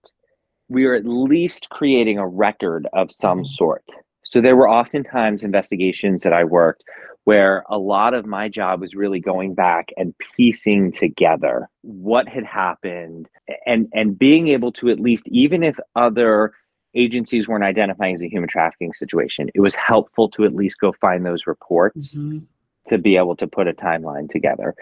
we 0.69 0.85
are 0.85 0.95
at 0.95 1.07
least 1.07 1.69
creating 1.71 2.19
a 2.19 2.27
record 2.27 2.87
of 2.93 3.11
some 3.11 3.39
mm-hmm. 3.41 3.47
sort. 3.47 3.85
So 4.25 4.41
there 4.41 4.57
were 4.57 4.69
oftentimes 4.69 5.43
investigations 5.43 6.23
that 6.23 6.33
I 6.33 6.45
worked 6.45 6.85
where 7.25 7.65
a 7.69 7.79
lot 7.79 8.15
of 8.15 8.27
my 8.27 8.49
job 8.49 8.81
was 8.81 8.95
really 8.95 9.21
going 9.21 9.55
back 9.55 9.89
and 9.97 10.15
piecing 10.37 10.93
together 10.93 11.69
what 11.83 12.29
had 12.29 12.45
happened 12.45 13.29
and 13.67 13.89
and 13.93 14.19
being 14.19 14.49
able 14.49 14.73
to 14.73 14.89
at 14.89 15.01
least 15.01 15.27
even 15.29 15.63
if 15.63 15.77
other 15.97 16.53
agencies 16.95 17.47
weren't 17.47 17.65
identifying 17.65 18.15
as 18.15 18.23
a 18.23 18.29
human 18.29 18.49
trafficking 18.49 18.93
situation, 18.93 19.49
it 19.55 19.61
was 19.61 19.75
helpful 19.75 20.29
to 20.31 20.45
at 20.45 20.55
least 20.55 20.79
go 20.81 20.93
find 21.01 21.25
those 21.25 21.47
reports. 21.47 22.15
Mm-hmm 22.15 22.39
to 22.89 22.99
be 22.99 23.17
able 23.17 23.37
to 23.37 23.47
put 23.47 23.69
a 23.69 23.73
timeline 23.73 24.29
together. 24.29 24.75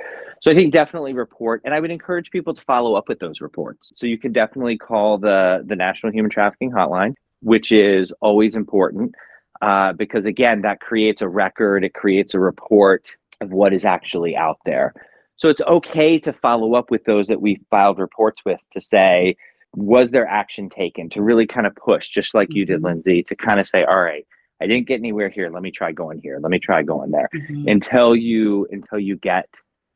So 0.43 0.51
I 0.51 0.55
think 0.55 0.73
definitely 0.73 1.15
report, 1.15 1.63
and 1.65 1.75
I 1.75 1.81
would 1.81 1.91
encourage 1.91 2.31
people 2.31 2.55
to 2.55 2.63
follow 2.63 2.95
up 2.95 3.09
with 3.09 3.19
those 3.19 3.41
reports. 3.41 3.93
So 3.97 4.07
you 4.07 4.19
can 4.19 4.33
definitely 4.33 4.79
call 4.79 5.19
the 5.19 5.65
the 5.67 5.77
National 5.77 6.13
Human 6.13 6.31
Trafficking 6.31 6.71
Hotline, 6.71 7.15
which 7.41 7.73
is 7.73 8.13
always 8.21 8.55
important 8.55 9.15
uh, 9.63 9.93
because 9.93 10.27
again, 10.27 10.63
that 10.63 10.81
creates 10.81 11.23
a 11.23 11.29
record, 11.29 11.85
it 11.85 11.95
creates 11.95 12.35
a 12.35 12.39
report 12.39 13.11
of 13.41 13.51
what 13.51 13.73
is 13.73 13.85
actually 13.85 14.37
out 14.37 14.59
there. 14.65 14.93
So 15.37 15.49
it's 15.49 15.61
okay 15.63 16.19
to 16.21 16.33
follow 16.33 16.75
up 16.75 16.91
with 16.91 17.05
those 17.05 17.27
that 17.29 17.41
we 17.41 17.61
filed 17.71 17.99
reports 17.99 18.43
with 18.45 18.61
to 18.73 18.81
say, 18.81 19.37
was 19.75 20.11
there 20.11 20.27
action 20.27 20.71
taken 20.71 21.11
to 21.11 21.23
really 21.23 21.47
kind 21.47 21.67
of 21.67 21.75
push, 21.77 22.09
just 22.09 22.35
like 22.35 22.49
you 22.51 22.65
did, 22.65 22.77
mm-hmm. 22.77 22.87
Lindsay, 22.87 23.23
to 23.25 23.37
kind 23.37 23.61
of 23.61 23.69
say, 23.69 23.85
all 23.85 24.01
right, 24.01 24.27
I 24.61 24.67
didn't 24.67 24.87
get 24.87 24.99
anywhere 25.01 25.29
here. 25.29 25.51
Let 25.51 25.63
me 25.63 25.71
try 25.71 25.93
going 25.93 26.21
here. 26.23 26.39
Let 26.41 26.51
me 26.51 26.59
try 26.59 26.83
going 26.83 27.11
there 27.11 27.29
mm-hmm. 27.35 27.69
until 27.69 28.17
you 28.17 28.67
until 28.71 28.99
you 28.99 29.17
get 29.17 29.49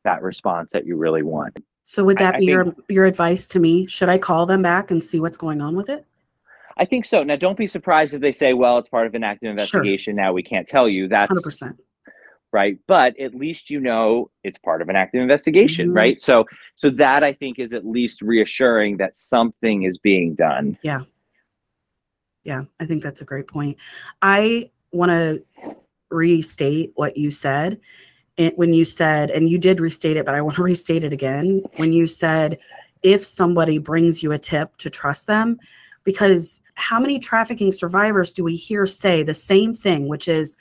that 0.03 0.21
response 0.21 0.71
that 0.73 0.85
you 0.85 0.97
really 0.97 1.23
want. 1.23 1.57
So 1.83 2.03
would 2.03 2.17
that 2.19 2.35
I, 2.35 2.39
be 2.39 2.47
I 2.47 2.51
your 2.51 2.63
think, 2.65 2.77
your 2.89 3.05
advice 3.05 3.47
to 3.49 3.59
me? 3.59 3.87
Should 3.87 4.09
I 4.09 4.17
call 4.17 4.45
them 4.45 4.61
back 4.61 4.91
and 4.91 5.03
see 5.03 5.19
what's 5.19 5.37
going 5.37 5.61
on 5.61 5.75
with 5.75 5.89
it? 5.89 6.05
I 6.77 6.85
think 6.85 7.05
so. 7.05 7.23
Now 7.23 7.35
don't 7.35 7.57
be 7.57 7.67
surprised 7.67 8.13
if 8.13 8.21
they 8.21 8.31
say, 8.31 8.53
well, 8.53 8.77
it's 8.77 8.89
part 8.89 9.07
of 9.07 9.15
an 9.15 9.23
active 9.23 9.49
investigation. 9.49 10.15
Sure. 10.15 10.23
Now 10.23 10.33
we 10.33 10.43
can't 10.43 10.67
tell 10.67 10.87
you. 10.87 11.07
That's 11.07 11.31
100%. 11.31 11.77
Right. 12.53 12.77
But 12.87 13.17
at 13.19 13.33
least 13.33 13.69
you 13.69 13.79
know 13.79 14.29
it's 14.43 14.57
part 14.57 14.81
of 14.81 14.89
an 14.89 14.95
active 14.95 15.21
investigation, 15.21 15.87
mm-hmm. 15.87 15.97
right? 15.97 16.21
So 16.21 16.45
so 16.75 16.89
that 16.91 17.23
I 17.23 17.33
think 17.33 17.59
is 17.59 17.73
at 17.73 17.85
least 17.85 18.21
reassuring 18.21 18.97
that 18.97 19.17
something 19.17 19.83
is 19.83 19.97
being 19.97 20.35
done. 20.35 20.77
Yeah. 20.81 21.01
Yeah, 22.43 22.63
I 22.79 22.85
think 22.85 23.03
that's 23.03 23.21
a 23.21 23.25
great 23.25 23.47
point. 23.47 23.77
I 24.21 24.71
want 24.91 25.11
to 25.11 25.43
restate 26.09 26.91
what 26.95 27.15
you 27.15 27.31
said 27.31 27.79
it, 28.37 28.57
when 28.57 28.73
you 28.73 28.85
said, 28.85 29.29
and 29.29 29.49
you 29.49 29.57
did 29.57 29.79
restate 29.79 30.17
it, 30.17 30.25
but 30.25 30.35
I 30.35 30.41
want 30.41 30.55
to 30.55 30.63
restate 30.71 31.03
it 31.03 31.13
again. 31.13 31.63
When 31.77 31.93
you 31.93 32.07
said, 32.07 32.57
if 33.03 33.25
somebody 33.25 33.77
brings 33.77 34.21
you 34.21 34.31
a 34.31 34.37
tip 34.37 34.77
to 34.77 34.89
trust 34.89 35.27
them, 35.27 35.59
because 36.03 36.61
how 36.75 36.99
many 36.99 37.19
trafficking 37.19 37.71
survivors 37.71 38.33
do 38.33 38.43
we 38.43 38.55
hear 38.55 38.85
say 38.85 39.23
the 39.23 39.33
same 39.33 39.73
thing, 39.73 40.07
which 40.07 40.27
is, 40.27 40.57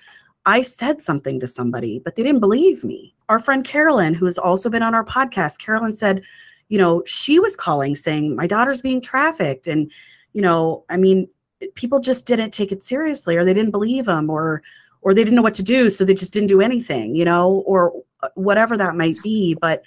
I 0.47 0.63
said 0.63 1.01
something 1.01 1.39
to 1.41 1.47
somebody, 1.47 2.01
but 2.05 2.17
they 2.17 2.23
didn't 2.23 2.41
believe 2.41 2.85
me. 2.85 3.15
Our 3.29 3.39
friend 3.39 3.65
Carolyn, 3.65 4.15
who 4.15 4.25
has 4.25 4.39
also 4.39 4.69
been 4.69 4.83
on 4.83 4.95
our 4.95 5.05
podcast, 5.05 5.59
Carolyn 5.59 5.93
said, 5.93 6.23
you 6.69 6.79
know, 6.79 7.03
she 7.07 7.39
was 7.39 7.57
calling 7.57 7.95
saying, 7.95 8.35
my 8.37 8.47
daughter's 8.47 8.81
being 8.81 9.01
trafficked. 9.01 9.67
And, 9.67 9.91
you 10.33 10.43
know, 10.43 10.85
I 10.89 10.97
mean, 10.97 11.29
people 11.75 12.01
just 12.01 12.27
didn't 12.27 12.51
take 12.51 12.73
it 12.73 12.83
seriously 12.83 13.37
or 13.37 13.45
they 13.45 13.55
didn't 13.55 13.71
believe 13.71 14.07
them 14.07 14.31
or 14.31 14.63
or 15.03 15.15
they 15.15 15.25
didn't 15.25 15.37
know 15.37 15.43
what 15.43 15.55
to 15.55 15.63
do 15.63 15.89
so 15.91 16.05
they 16.05 16.15
just 16.15 16.33
didn't 16.33 16.49
do 16.49 16.61
anything 16.61 17.15
you 17.15 17.25
know 17.25 17.63
or 17.67 17.93
uh, 18.23 18.29
whatever 18.35 18.77
that 18.77 18.97
might 18.97 19.21
be. 19.23 19.55
But 19.55 19.83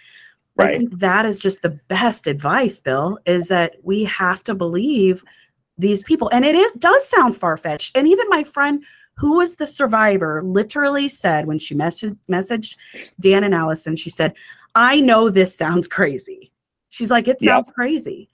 right. 0.55 0.75
i 0.75 0.77
think 0.77 0.91
that 0.99 1.25
is 1.25 1.39
just 1.39 1.62
the 1.62 1.79
best 1.88 2.27
advice 2.27 2.79
bill 2.79 3.19
is 3.25 3.47
that 3.47 3.75
we 3.83 4.03
have 4.05 4.43
to 4.43 4.55
believe 4.55 5.23
these 5.77 6.03
people. 6.03 6.29
And 6.31 6.45
it 6.45 6.55
is 6.55 6.73
does 6.73 7.07
sound 7.07 7.36
far-fetched. 7.36 7.97
And 7.97 8.07
even 8.07 8.29
my 8.29 8.43
friend 8.43 8.83
who 9.15 9.38
was 9.38 9.55
the 9.55 9.67
survivor 9.67 10.41
literally 10.43 11.07
said 11.07 11.45
when 11.45 11.59
she 11.59 11.75
messaged 11.75 12.17
messaged 12.29 12.75
dan 13.19 13.43
and 13.43 13.53
allison 13.53 13.95
she 13.95 14.09
said 14.09 14.33
i 14.73 14.99
know 14.99 15.29
this 15.29 15.55
sounds 15.55 15.88
crazy. 15.88 16.51
She's 16.89 17.12
like 17.12 17.27
it 17.27 17.41
sounds 17.41 17.67
yep. 17.67 17.75
crazy 17.75 18.29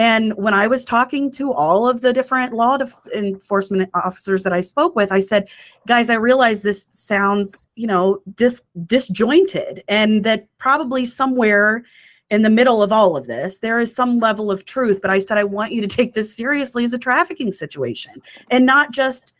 and 0.00 0.32
when 0.38 0.54
I 0.54 0.66
was 0.66 0.86
talking 0.86 1.30
to 1.32 1.52
all 1.52 1.86
of 1.86 2.00
the 2.00 2.10
different 2.10 2.54
law 2.54 2.78
enforcement 3.14 3.90
officers 3.92 4.44
that 4.44 4.52
I 4.54 4.62
spoke 4.62 4.96
with, 4.96 5.12
I 5.12 5.20
said, 5.20 5.46
guys, 5.86 6.08
I 6.08 6.14
realize 6.14 6.62
this 6.62 6.88
sounds, 6.90 7.68
you 7.76 7.86
know, 7.86 8.22
dis- 8.34 8.62
disjointed 8.86 9.84
and 9.88 10.24
that 10.24 10.48
probably 10.56 11.04
somewhere 11.04 11.84
in 12.30 12.40
the 12.40 12.48
middle 12.48 12.82
of 12.82 12.92
all 12.92 13.14
of 13.14 13.26
this, 13.26 13.58
there 13.58 13.78
is 13.78 13.94
some 13.94 14.18
level 14.20 14.50
of 14.50 14.64
truth. 14.64 15.02
But 15.02 15.10
I 15.10 15.18
said, 15.18 15.36
I 15.36 15.44
want 15.44 15.72
you 15.72 15.82
to 15.82 15.86
take 15.86 16.14
this 16.14 16.34
seriously 16.34 16.82
as 16.84 16.94
a 16.94 16.98
trafficking 16.98 17.52
situation 17.52 18.22
and 18.50 18.64
not 18.64 18.92
just 18.92 19.34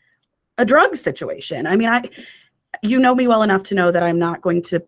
a 0.59 0.65
drug 0.65 0.95
situation. 0.95 1.65
I 1.65 1.75
mean, 1.75 1.89
I, 1.89 2.03
you 2.83 2.99
know 2.99 3.15
me 3.15 3.27
well 3.27 3.41
enough 3.41 3.63
to 3.63 3.75
know 3.75 3.91
that 3.91 4.03
I'm 4.03 4.19
not 4.19 4.41
going 4.41 4.61
to 4.63 4.83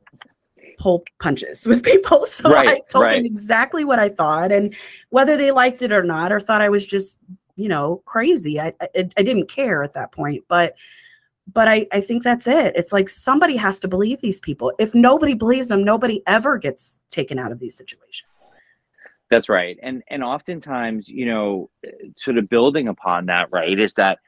pull 0.77 1.03
punches 1.19 1.67
with 1.67 1.83
people. 1.83 2.25
So 2.33 2.49
right, 2.49 2.67
I 2.67 2.81
told 2.89 3.05
right. 3.05 3.17
them 3.17 3.25
exactly 3.25 3.85
what 3.85 3.99
I 3.99 4.09
thought, 4.09 4.51
and 4.51 4.73
whether 5.09 5.37
they 5.37 5.51
liked 5.51 5.81
it 5.81 5.91
or 5.91 6.03
not, 6.03 6.31
or 6.31 6.39
thought 6.39 6.61
I 6.61 6.69
was 6.69 6.85
just, 6.85 7.19
you 7.55 7.69
know, 7.69 8.01
crazy. 8.05 8.59
I 8.59 8.73
I, 8.81 8.87
I 8.95 9.23
didn't 9.23 9.49
care 9.49 9.83
at 9.83 9.93
that 9.93 10.11
point, 10.11 10.43
but 10.47 10.73
but 11.51 11.67
I, 11.67 11.87
I 11.91 12.01
think 12.01 12.23
that's 12.23 12.47
it. 12.47 12.73
It's 12.75 12.93
like 12.93 13.09
somebody 13.09 13.57
has 13.57 13.79
to 13.81 13.87
believe 13.87 14.21
these 14.21 14.39
people. 14.39 14.71
If 14.79 14.95
nobody 14.95 15.33
believes 15.33 15.67
them, 15.67 15.83
nobody 15.83 16.21
ever 16.25 16.57
gets 16.57 16.99
taken 17.09 17.37
out 17.37 17.51
of 17.51 17.59
these 17.59 17.75
situations. 17.75 18.51
That's 19.29 19.49
right. 19.49 19.77
And 19.81 20.03
and 20.09 20.23
oftentimes, 20.23 21.09
you 21.09 21.25
know, 21.25 21.69
sort 22.15 22.37
of 22.37 22.49
building 22.49 22.87
upon 22.87 23.25
that, 23.27 23.49
right, 23.51 23.79
is 23.79 23.93
that 23.95 24.19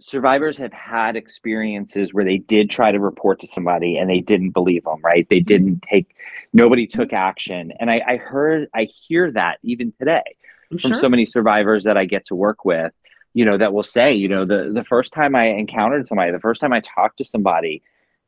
survivors 0.00 0.56
have 0.56 0.72
had 0.72 1.16
experiences 1.16 2.14
where 2.14 2.24
they 2.24 2.38
did 2.38 2.70
try 2.70 2.92
to 2.92 3.00
report 3.00 3.40
to 3.40 3.46
somebody 3.46 3.96
and 3.96 4.08
they 4.08 4.20
didn't 4.20 4.50
believe 4.50 4.84
them 4.84 5.00
right 5.02 5.26
they 5.28 5.38
mm-hmm. 5.38 5.48
didn't 5.48 5.82
take 5.82 6.14
nobody 6.52 6.86
took 6.86 7.12
action 7.12 7.72
and 7.80 7.90
i, 7.90 8.00
I 8.06 8.16
heard 8.16 8.68
i 8.74 8.84
hear 8.84 9.30
that 9.32 9.58
even 9.62 9.92
today 9.98 10.22
I'm 10.70 10.78
from 10.78 10.90
sure. 10.90 11.00
so 11.00 11.08
many 11.08 11.26
survivors 11.26 11.84
that 11.84 11.96
i 11.96 12.04
get 12.04 12.26
to 12.26 12.34
work 12.34 12.64
with 12.64 12.92
you 13.34 13.44
know 13.44 13.58
that 13.58 13.72
will 13.72 13.82
say 13.82 14.12
you 14.12 14.28
know 14.28 14.44
the 14.44 14.70
the 14.72 14.84
first 14.84 15.12
time 15.12 15.34
i 15.34 15.46
encountered 15.46 16.06
somebody 16.06 16.30
the 16.30 16.40
first 16.40 16.60
time 16.60 16.72
i 16.72 16.80
talked 16.80 17.18
to 17.18 17.24
somebody 17.24 17.82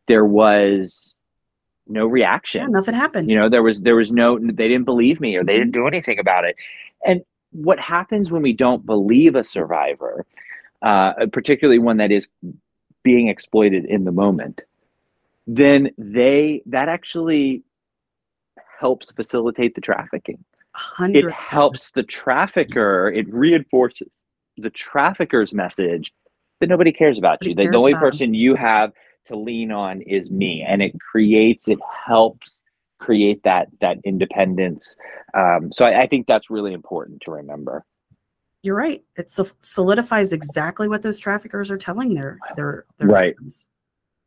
there 0.09 0.25
was 0.25 1.15
no 1.91 2.07
reaction. 2.07 2.63
Yeah, 2.63 2.67
nothing 2.69 2.95
happened. 2.95 3.31
You 3.31 3.37
know, 3.37 3.49
there 3.49 3.63
was 3.63 3.81
there 3.83 3.97
was 3.97 4.11
no 4.11 4.39
they 4.39 4.69
didn't 4.69 4.85
believe 4.85 5.21
me 5.21 5.37
or 5.37 5.45
they 5.45 5.55
didn't 5.55 5.73
mm-hmm. 5.73 5.83
do 5.83 5.87
anything 5.87 6.19
about 6.19 6.45
it. 6.45 6.57
And 7.05 7.23
what 7.53 7.81
happens 7.81 8.31
when 8.31 8.43
we 8.43 8.53
don't 8.53 8.87
believe 8.87 9.35
a 9.35 9.45
survivor, 9.45 10.25
uh, 10.83 11.12
particularly 11.33 11.79
one 11.79 11.99
that 11.99 12.11
is 12.11 12.27
being 13.03 13.29
exploited 13.29 13.85
in 13.85 14.05
the 14.05 14.12
moment, 14.12 14.61
then 15.47 15.90
they 15.99 16.62
that 16.66 16.88
actually 16.88 17.62
helps 18.79 19.12
facilitate 19.12 19.75
the 19.75 19.81
trafficking. 19.81 20.43
100%. 20.99 21.16
It 21.16 21.31
helps 21.33 21.90
the 21.90 22.03
trafficker. 22.03 23.09
It 23.09 23.33
reinforces 23.33 24.09
the 24.57 24.71
trafficker's 24.71 25.53
message 25.53 26.12
that 26.61 26.69
nobody 26.69 26.93
cares 26.93 27.19
about 27.19 27.45
you. 27.45 27.55
the 27.55 27.69
only 27.75 27.95
person 27.95 28.35
you 28.35 28.55
have 28.55 28.93
to 29.27 29.37
lean 29.37 29.73
on 29.73 30.03
is 30.03 30.31
me, 30.31 30.64
and 30.66 30.83
it 30.83 30.99
creates. 31.01 31.69
It 31.69 31.79
helps 32.07 32.62
create 32.99 33.43
that 33.45 33.69
that 33.81 33.99
independence. 34.05 34.95
Um, 35.35 35.73
so 35.73 35.85
I, 35.87 36.03
I 36.03 36.07
think 36.07 36.27
that's 36.27 36.51
really 36.51 36.73
important 36.73 37.23
to 37.23 37.33
remember 37.33 37.85
you're 38.62 38.77
right. 38.77 39.03
It 39.16 39.31
solidifies 39.61 40.33
exactly 40.33 40.88
what 40.88 41.03
those 41.03 41.18
traffickers 41.18 41.70
are 41.70 41.79
telling 41.79 42.14
their 42.14 42.38
their 42.57 42.85
their 42.99 43.09
right. 43.09 43.31
Victims. 43.31 43.68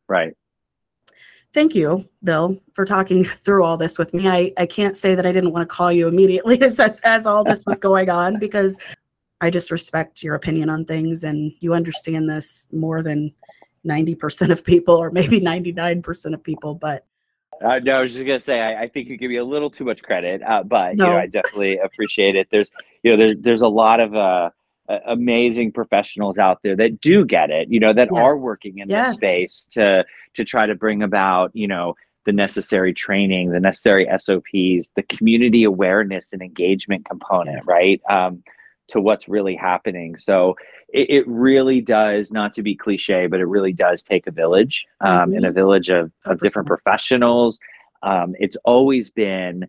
Right. 0.07 0.35
Thank 1.53 1.75
you, 1.75 2.09
Bill, 2.23 2.57
for 2.73 2.83
talking 2.83 3.23
through 3.45 3.63
all 3.63 3.77
this 3.77 3.97
with 3.99 4.13
me. 4.13 4.27
I, 4.27 4.51
I 4.57 4.65
can't 4.65 4.97
say 4.97 5.13
that 5.13 5.25
I 5.25 5.31
didn't 5.31 5.51
want 5.51 5.67
to 5.67 5.73
call 5.73 5.91
you 5.91 6.07
immediately 6.07 6.59
as, 6.63 6.79
as 6.79 7.27
all 7.27 7.43
this 7.43 7.63
was 7.65 7.79
going 7.79 8.09
on 8.09 8.39
because 8.39 8.77
I 9.39 9.49
just 9.49 9.71
respect 9.71 10.23
your 10.23 10.35
opinion 10.35 10.69
on 10.69 10.85
things 10.85 11.23
and 11.23 11.51
you 11.59 11.73
understand 11.73 12.29
this 12.29 12.67
more 12.71 13.03
than 13.03 13.33
90% 13.85 14.51
of 14.51 14.63
people 14.63 14.95
or 14.95 15.11
maybe 15.11 15.39
99% 15.39 16.33
of 16.33 16.43
people. 16.43 16.73
But 16.73 17.05
uh, 17.61 17.79
no, 17.79 17.97
I 17.97 18.01
was 18.01 18.13
just 18.13 18.25
gonna 18.25 18.39
say 18.39 18.59
I, 18.59 18.83
I, 18.83 18.87
think 18.87 19.09
you 19.09 19.17
give 19.17 19.29
me 19.29 19.37
a 19.37 19.43
little 19.43 19.69
too 19.69 19.83
much 19.83 20.01
credit, 20.01 20.41
uh, 20.41 20.63
but 20.63 20.95
no. 20.95 21.05
you 21.05 21.11
know 21.11 21.17
I 21.17 21.27
definitely 21.27 21.77
appreciate 21.77 22.35
it. 22.35 22.47
There's 22.51 22.71
you 23.03 23.11
know 23.11 23.17
there's 23.17 23.35
there's 23.41 23.61
a 23.61 23.67
lot 23.67 23.99
of 23.99 24.15
uh, 24.15 24.49
amazing 25.07 25.71
professionals 25.71 26.37
out 26.37 26.59
there 26.63 26.75
that 26.75 26.99
do 26.99 27.25
get 27.25 27.49
it, 27.49 27.69
you 27.69 27.79
know, 27.79 27.93
that 27.93 28.09
yes. 28.11 28.21
are 28.21 28.37
working 28.37 28.79
in 28.79 28.89
yes. 28.89 29.09
this 29.09 29.17
space 29.17 29.67
to 29.71 30.05
to 30.35 30.43
try 30.43 30.65
to 30.65 30.75
bring 30.75 31.03
about 31.03 31.51
you 31.53 31.67
know 31.67 31.95
the 32.25 32.31
necessary 32.31 32.93
training, 32.93 33.51
the 33.51 33.59
necessary 33.59 34.07
SOPs, 34.17 34.89
the 34.95 35.03
community 35.09 35.63
awareness 35.63 36.29
and 36.31 36.41
engagement 36.41 37.05
component, 37.05 37.57
yes. 37.57 37.67
right? 37.67 38.01
Um, 38.09 38.43
to 38.89 38.99
what's 38.99 39.27
really 39.27 39.55
happening. 39.55 40.15
So 40.17 40.55
it, 40.93 41.09
it, 41.09 41.27
really 41.27 41.81
does, 41.81 42.31
not 42.31 42.53
to 42.53 42.61
be 42.61 42.75
cliche, 42.75 43.27
but 43.27 43.39
it 43.39 43.45
really 43.45 43.73
does 43.73 44.03
take 44.03 44.27
a 44.27 44.31
village 44.31 44.85
um, 45.01 45.09
mm-hmm. 45.09 45.37
and 45.37 45.45
a 45.45 45.51
village 45.51 45.89
of, 45.89 46.11
of 46.25 46.39
different 46.39 46.67
professionals. 46.67 47.59
Um, 48.03 48.35
it's 48.39 48.57
always 48.63 49.09
been 49.09 49.67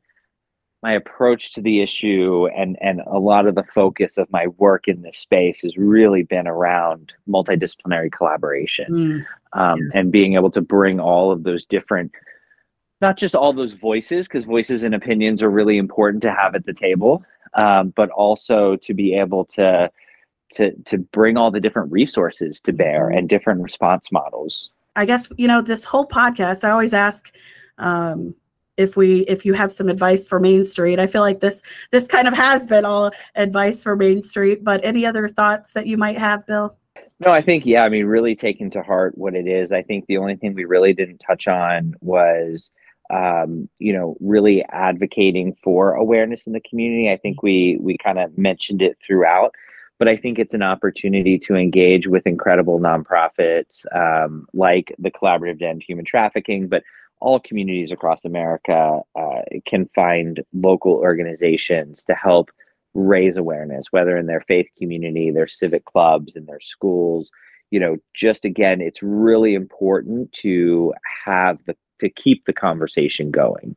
my 0.82 0.92
approach 0.92 1.54
to 1.54 1.62
the 1.62 1.80
issue 1.80 2.46
and, 2.54 2.76
and 2.82 3.00
a 3.06 3.18
lot 3.18 3.46
of 3.46 3.54
the 3.54 3.64
focus 3.74 4.18
of 4.18 4.30
my 4.30 4.48
work 4.58 4.86
in 4.86 5.00
this 5.00 5.16
space 5.16 5.60
has 5.62 5.78
really 5.78 6.24
been 6.24 6.46
around 6.46 7.10
multidisciplinary 7.26 8.12
collaboration 8.12 8.86
mm, 8.90 9.26
um, 9.58 9.78
yes. 9.78 9.90
and 9.94 10.12
being 10.12 10.34
able 10.34 10.50
to 10.50 10.60
bring 10.60 11.00
all 11.00 11.32
of 11.32 11.42
those 11.42 11.64
different 11.64 12.12
not 13.00 13.16
just 13.16 13.34
all 13.34 13.54
those 13.54 13.72
voices 13.72 14.28
because 14.28 14.44
voices 14.44 14.82
and 14.82 14.94
opinions 14.94 15.42
are 15.42 15.50
really 15.50 15.78
important 15.78 16.22
to 16.22 16.30
have 16.30 16.54
at 16.54 16.64
the 16.64 16.74
table 16.74 17.24
um, 17.54 17.94
but 17.96 18.10
also 18.10 18.76
to 18.76 18.92
be 18.92 19.14
able 19.14 19.46
to 19.46 19.90
to 20.54 20.72
to 20.84 20.98
bring 20.98 21.36
all 21.36 21.50
the 21.50 21.60
different 21.60 21.90
resources 21.92 22.60
to 22.62 22.72
bear 22.72 23.08
mm-hmm. 23.08 23.18
and 23.18 23.28
different 23.28 23.62
response 23.62 24.10
models. 24.10 24.70
I 24.96 25.04
guess 25.04 25.28
you 25.36 25.48
know 25.48 25.60
this 25.60 25.84
whole 25.84 26.06
podcast. 26.06 26.64
I 26.64 26.70
always 26.70 26.94
ask 26.94 27.32
um, 27.78 28.34
if 28.76 28.96
we 28.96 29.20
if 29.22 29.44
you 29.44 29.54
have 29.54 29.70
some 29.70 29.88
advice 29.88 30.26
for 30.26 30.40
Main 30.40 30.64
Street. 30.64 30.98
I 30.98 31.06
feel 31.06 31.22
like 31.22 31.40
this 31.40 31.62
this 31.90 32.06
kind 32.06 32.28
of 32.28 32.34
has 32.34 32.64
been 32.64 32.84
all 32.84 33.10
advice 33.34 33.82
for 33.82 33.96
Main 33.96 34.22
Street. 34.22 34.64
But 34.64 34.84
any 34.84 35.04
other 35.04 35.28
thoughts 35.28 35.72
that 35.72 35.86
you 35.86 35.96
might 35.96 36.18
have, 36.18 36.46
Bill? 36.46 36.76
No, 37.20 37.30
I 37.30 37.42
think 37.42 37.66
yeah. 37.66 37.82
I 37.82 37.88
mean, 37.88 38.06
really 38.06 38.34
taking 38.34 38.70
to 38.70 38.82
heart 38.82 39.16
what 39.16 39.34
it 39.34 39.46
is. 39.46 39.72
I 39.72 39.82
think 39.82 40.06
the 40.06 40.18
only 40.18 40.36
thing 40.36 40.54
we 40.54 40.64
really 40.64 40.92
didn't 40.92 41.22
touch 41.26 41.46
on 41.48 41.94
was 42.00 42.72
um, 43.10 43.68
you 43.78 43.92
know, 43.92 44.16
really 44.20 44.64
advocating 44.70 45.54
for 45.62 45.92
awareness 45.92 46.46
in 46.46 46.52
the 46.52 46.60
community. 46.60 47.10
I 47.10 47.16
think 47.16 47.42
we 47.42 47.78
we 47.80 47.98
kind 47.98 48.18
of 48.18 48.36
mentioned 48.38 48.82
it 48.82 48.96
throughout, 49.06 49.54
but 49.98 50.08
I 50.08 50.16
think 50.16 50.38
it's 50.38 50.54
an 50.54 50.62
opportunity 50.62 51.38
to 51.40 51.54
engage 51.54 52.06
with 52.06 52.26
incredible 52.26 52.80
nonprofits 52.80 53.84
um, 53.94 54.46
like 54.52 54.94
the 54.98 55.10
Collaborative 55.10 55.60
to 55.60 55.68
End 55.68 55.84
Human 55.86 56.04
Trafficking, 56.04 56.68
but 56.68 56.82
all 57.20 57.40
communities 57.40 57.92
across 57.92 58.24
America 58.24 59.00
uh, 59.16 59.40
can 59.66 59.88
find 59.94 60.42
local 60.52 60.92
organizations 60.92 62.02
to 62.04 62.14
help 62.14 62.50
raise 62.92 63.36
awareness, 63.36 63.86
whether 63.90 64.16
in 64.16 64.26
their 64.26 64.42
faith 64.42 64.66
community, 64.78 65.30
their 65.30 65.48
civic 65.48 65.84
clubs, 65.84 66.36
in 66.36 66.46
their 66.46 66.60
schools. 66.60 67.30
You 67.70 67.80
know, 67.80 67.96
just 68.14 68.44
again, 68.44 68.80
it's 68.80 69.02
really 69.02 69.54
important 69.54 70.32
to 70.42 70.92
have 71.24 71.58
the 71.66 71.76
to 72.00 72.10
keep 72.10 72.44
the 72.44 72.52
conversation 72.52 73.30
going. 73.30 73.76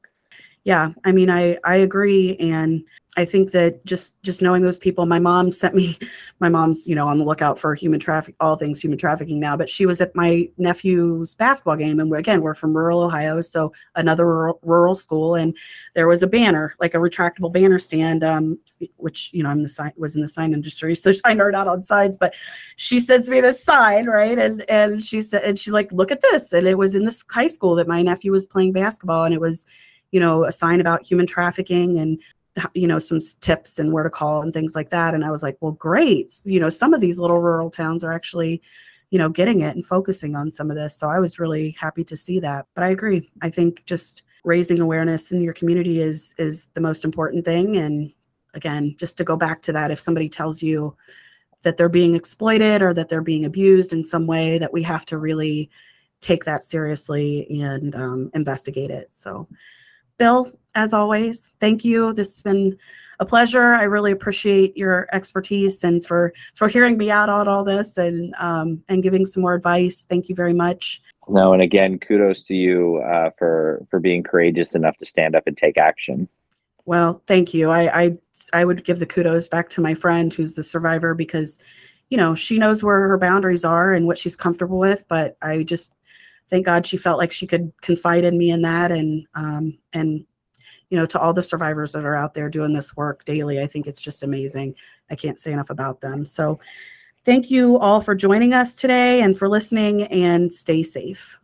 Yeah, 0.68 0.90
I 1.06 1.14
mean, 1.14 1.30
I 1.30 1.58
I 1.64 1.78
agree, 1.78 2.36
and 2.42 2.84
I 3.16 3.24
think 3.24 3.52
that 3.52 3.86
just 3.86 4.22
just 4.22 4.42
knowing 4.42 4.64
those 4.64 4.78
people, 4.78 5.06
my 5.06 5.18
mom 5.18 5.50
sent 5.54 5.74
me, 5.74 5.98
my 6.42 6.50
mom's 6.50 6.86
you 6.86 6.94
know 6.94 7.08
on 7.08 7.20
the 7.20 7.24
lookout 7.24 7.58
for 7.58 7.74
human 7.74 8.02
traffic, 8.02 8.36
all 8.42 8.58
things 8.58 8.82
human 8.82 8.98
trafficking 8.98 9.40
now. 9.40 9.56
But 9.56 9.70
she 9.70 9.86
was 9.86 10.02
at 10.02 10.14
my 10.14 10.50
nephew's 10.58 11.36
basketball 11.36 11.78
game, 11.78 12.02
and 12.02 12.14
again, 12.14 12.42
we're 12.42 12.54
from 12.54 12.76
rural 12.76 13.00
Ohio, 13.02 13.40
so 13.40 13.72
another 13.96 14.26
rural, 14.26 14.60
rural 14.62 14.94
school, 14.94 15.36
and 15.36 15.56
there 15.96 16.06
was 16.06 16.22
a 16.22 16.28
banner, 16.28 16.76
like 16.82 16.96
a 16.96 16.98
retractable 16.98 17.54
banner 17.54 17.80
stand, 17.80 18.26
um, 18.26 18.60
which 18.98 19.30
you 19.32 19.44
know 19.44 19.50
I'm 19.50 19.64
the 19.64 19.70
sign 19.70 19.94
was 19.96 20.18
in 20.18 20.22
the 20.22 20.28
sign 20.28 20.52
industry, 20.52 20.96
so 20.96 21.12
I 21.24 21.34
nerd 21.34 21.56
out 21.56 21.70
on 21.70 21.84
signs. 21.84 22.18
But 22.18 22.34
she 22.76 23.00
sends 23.00 23.30
me 23.30 23.40
this 23.40 23.64
sign, 23.64 24.08
right, 24.08 24.38
and 24.38 24.70
and 24.70 25.02
she 25.02 25.22
said, 25.22 25.44
and 25.44 25.58
she's 25.58 25.72
like, 25.72 25.94
look 25.94 26.12
at 26.12 26.20
this, 26.20 26.52
and 26.52 26.68
it 26.68 26.78
was 26.78 26.94
in 26.94 27.06
this 27.06 27.24
high 27.30 27.48
school 27.48 27.76
that 27.76 27.88
my 27.88 28.02
nephew 28.02 28.34
was 28.34 28.46
playing 28.46 28.74
basketball, 28.74 29.24
and 29.24 29.34
it 29.34 29.40
was 29.40 29.66
you 30.12 30.20
know 30.20 30.46
a 30.46 30.52
sign 30.52 30.82
about 30.82 31.06
human 31.06 31.26
trafficking 31.26 32.00
and 32.00 32.20
you 32.74 32.88
know 32.88 33.00
some 33.00 33.20
tips 33.42 33.78
and 33.78 33.94
where 33.94 34.04
to 34.04 34.10
call 34.10 34.42
and 34.42 34.54
things 34.54 34.76
like 34.76 34.90
that. 34.90 35.14
And 35.14 35.24
i 35.24 35.32
was 35.32 35.44
like 35.44 35.58
well 35.62 35.74
great. 35.74 36.34
You 36.44 36.60
know 36.60 36.70
some 36.70 36.94
of 36.94 37.02
these 37.02 37.20
little 37.20 37.40
rural 37.40 37.70
towns 37.70 38.04
are 38.04 38.14
actually 38.14 38.62
you 39.10 39.20
know 39.20 39.30
getting 39.30 39.62
it 39.62 39.76
and 39.76 39.86
focusing 39.86 40.36
on 40.36 40.52
some 40.52 40.70
of 40.70 40.78
this. 40.78 40.98
So 40.98 41.10
i 41.10 41.20
was 41.20 41.40
really 41.40 41.76
happy 41.80 42.04
to 42.06 42.16
see 42.16 42.40
that. 42.40 42.66
But 42.74 42.84
i 42.84 42.90
agree. 42.90 43.30
I 43.42 43.50
think 43.50 43.86
just 43.86 44.24
raising 44.44 44.80
awareness 44.80 45.32
in 45.32 45.42
your 45.42 45.54
community 45.54 46.02
is 46.02 46.34
is 46.38 46.68
the 46.74 46.82
most 46.82 47.06
important 47.06 47.46
thing. 47.46 47.78
And 47.78 48.12
again 48.54 48.96
just 48.98 49.18
to 49.18 49.24
go 49.24 49.36
back 49.36 49.62
to 49.62 49.72
that 49.74 49.92
if 49.92 50.00
somebody 50.00 50.30
tells 50.30 50.64
you 50.64 50.96
that 51.64 51.78
they're 51.78 51.90
being 51.90 52.16
exploited 52.16 52.82
or 52.82 52.94
that 52.94 53.10
they're 53.10 53.22
being 53.22 53.46
abused 53.46 53.94
in 53.94 54.04
some 54.04 54.28
way 54.28 54.58
that 54.58 54.74
we 54.74 54.84
have 54.84 55.06
to 55.06 55.18
really 55.18 55.70
take 56.22 56.44
that 56.46 56.64
seriously 56.64 57.48
and 57.62 57.96
um, 57.96 58.32
investigate 58.34 58.92
it. 58.92 59.08
So 59.14 59.48
Bill, 60.18 60.52
as 60.76 60.94
always, 60.94 61.52
thank 61.60 61.84
you. 61.86 62.14
This 62.14 62.36
has 62.36 62.42
been 62.42 62.78
a 63.20 63.26
pleasure. 63.26 63.74
I 63.74 63.84
really 63.84 64.12
appreciate 64.12 64.78
your 64.78 65.08
expertise 65.12 65.84
and 65.84 66.06
for 66.06 66.34
for 66.56 66.68
hearing 66.68 66.98
me 66.98 67.10
out 67.10 67.30
on 67.30 67.48
all 67.48 67.64
this 67.64 67.98
and 67.98 68.34
um, 68.40 68.84
and 68.90 69.02
giving 69.02 69.26
some 69.26 69.42
more 69.42 69.56
advice. 69.56 70.06
Thank 70.08 70.30
you 70.30 70.36
very 70.36 70.54
much. 70.54 71.02
No, 71.30 71.52
and 71.54 71.62
again, 71.62 72.00
kudos 72.00 72.44
to 72.44 72.56
you 72.56 72.98
uh, 72.98 73.32
for 73.38 73.86
for 73.90 74.00
being 74.00 74.24
courageous 74.24 74.76
enough 74.76 74.98
to 74.98 75.06
stand 75.06 75.36
up 75.36 75.44
and 75.46 75.58
take 75.58 75.78
action. 75.78 76.28
Well, 76.86 77.22
thank 77.28 77.54
you. 77.54 77.70
I, 77.70 78.04
I 78.04 78.18
I 78.54 78.66
would 78.66 78.86
give 78.86 79.00
the 79.00 79.06
kudos 79.06 79.48
back 79.48 79.70
to 79.70 79.82
my 79.82 79.94
friend 79.94 80.34
who's 80.34 80.54
the 80.54 80.64
survivor 80.64 81.14
because, 81.14 81.60
you 82.10 82.18
know, 82.18 82.34
she 82.34 82.58
knows 82.58 82.82
where 82.82 83.08
her 83.10 83.18
boundaries 83.18 83.66
are 83.66 83.94
and 83.94 84.08
what 84.08 84.18
she's 84.18 84.38
comfortable 84.38 84.78
with. 84.78 85.04
But 85.10 85.38
I 85.42 85.64
just 85.64 85.92
thank 86.50 86.66
God 86.66 86.86
she 86.86 86.98
felt 86.98 87.18
like 87.18 87.32
she 87.32 87.48
could 87.48 87.72
confide 87.82 88.24
in 88.24 88.38
me 88.38 88.52
in 88.52 88.62
that 88.62 88.92
and 88.92 89.26
um, 89.36 89.78
and 89.94 90.26
you 90.90 90.98
know 90.98 91.06
to 91.06 91.20
all 91.20 91.34
the 91.34 91.42
survivors 91.42 91.92
that 91.92 92.06
are 92.06 92.16
out 92.16 92.34
there 92.34 92.50
doing 92.50 92.74
this 92.74 92.96
work 92.96 93.26
daily. 93.26 93.62
I 93.62 93.68
think 93.68 93.88
it's 93.88 94.02
just 94.02 94.24
amazing. 94.24 94.76
I 95.10 95.16
can't 95.16 95.40
say 95.40 95.52
enough 95.52 95.70
about 95.70 96.02
them. 96.02 96.26
So 96.26 96.60
thank 97.26 97.52
you 97.52 97.78
all 97.80 98.02
for 98.02 98.16
joining 98.16 98.54
us 98.54 98.76
today 98.76 99.22
and 99.22 99.38
for 99.38 99.50
listening 99.50 100.04
and 100.04 100.54
stay 100.54 100.84
safe. 100.84 101.38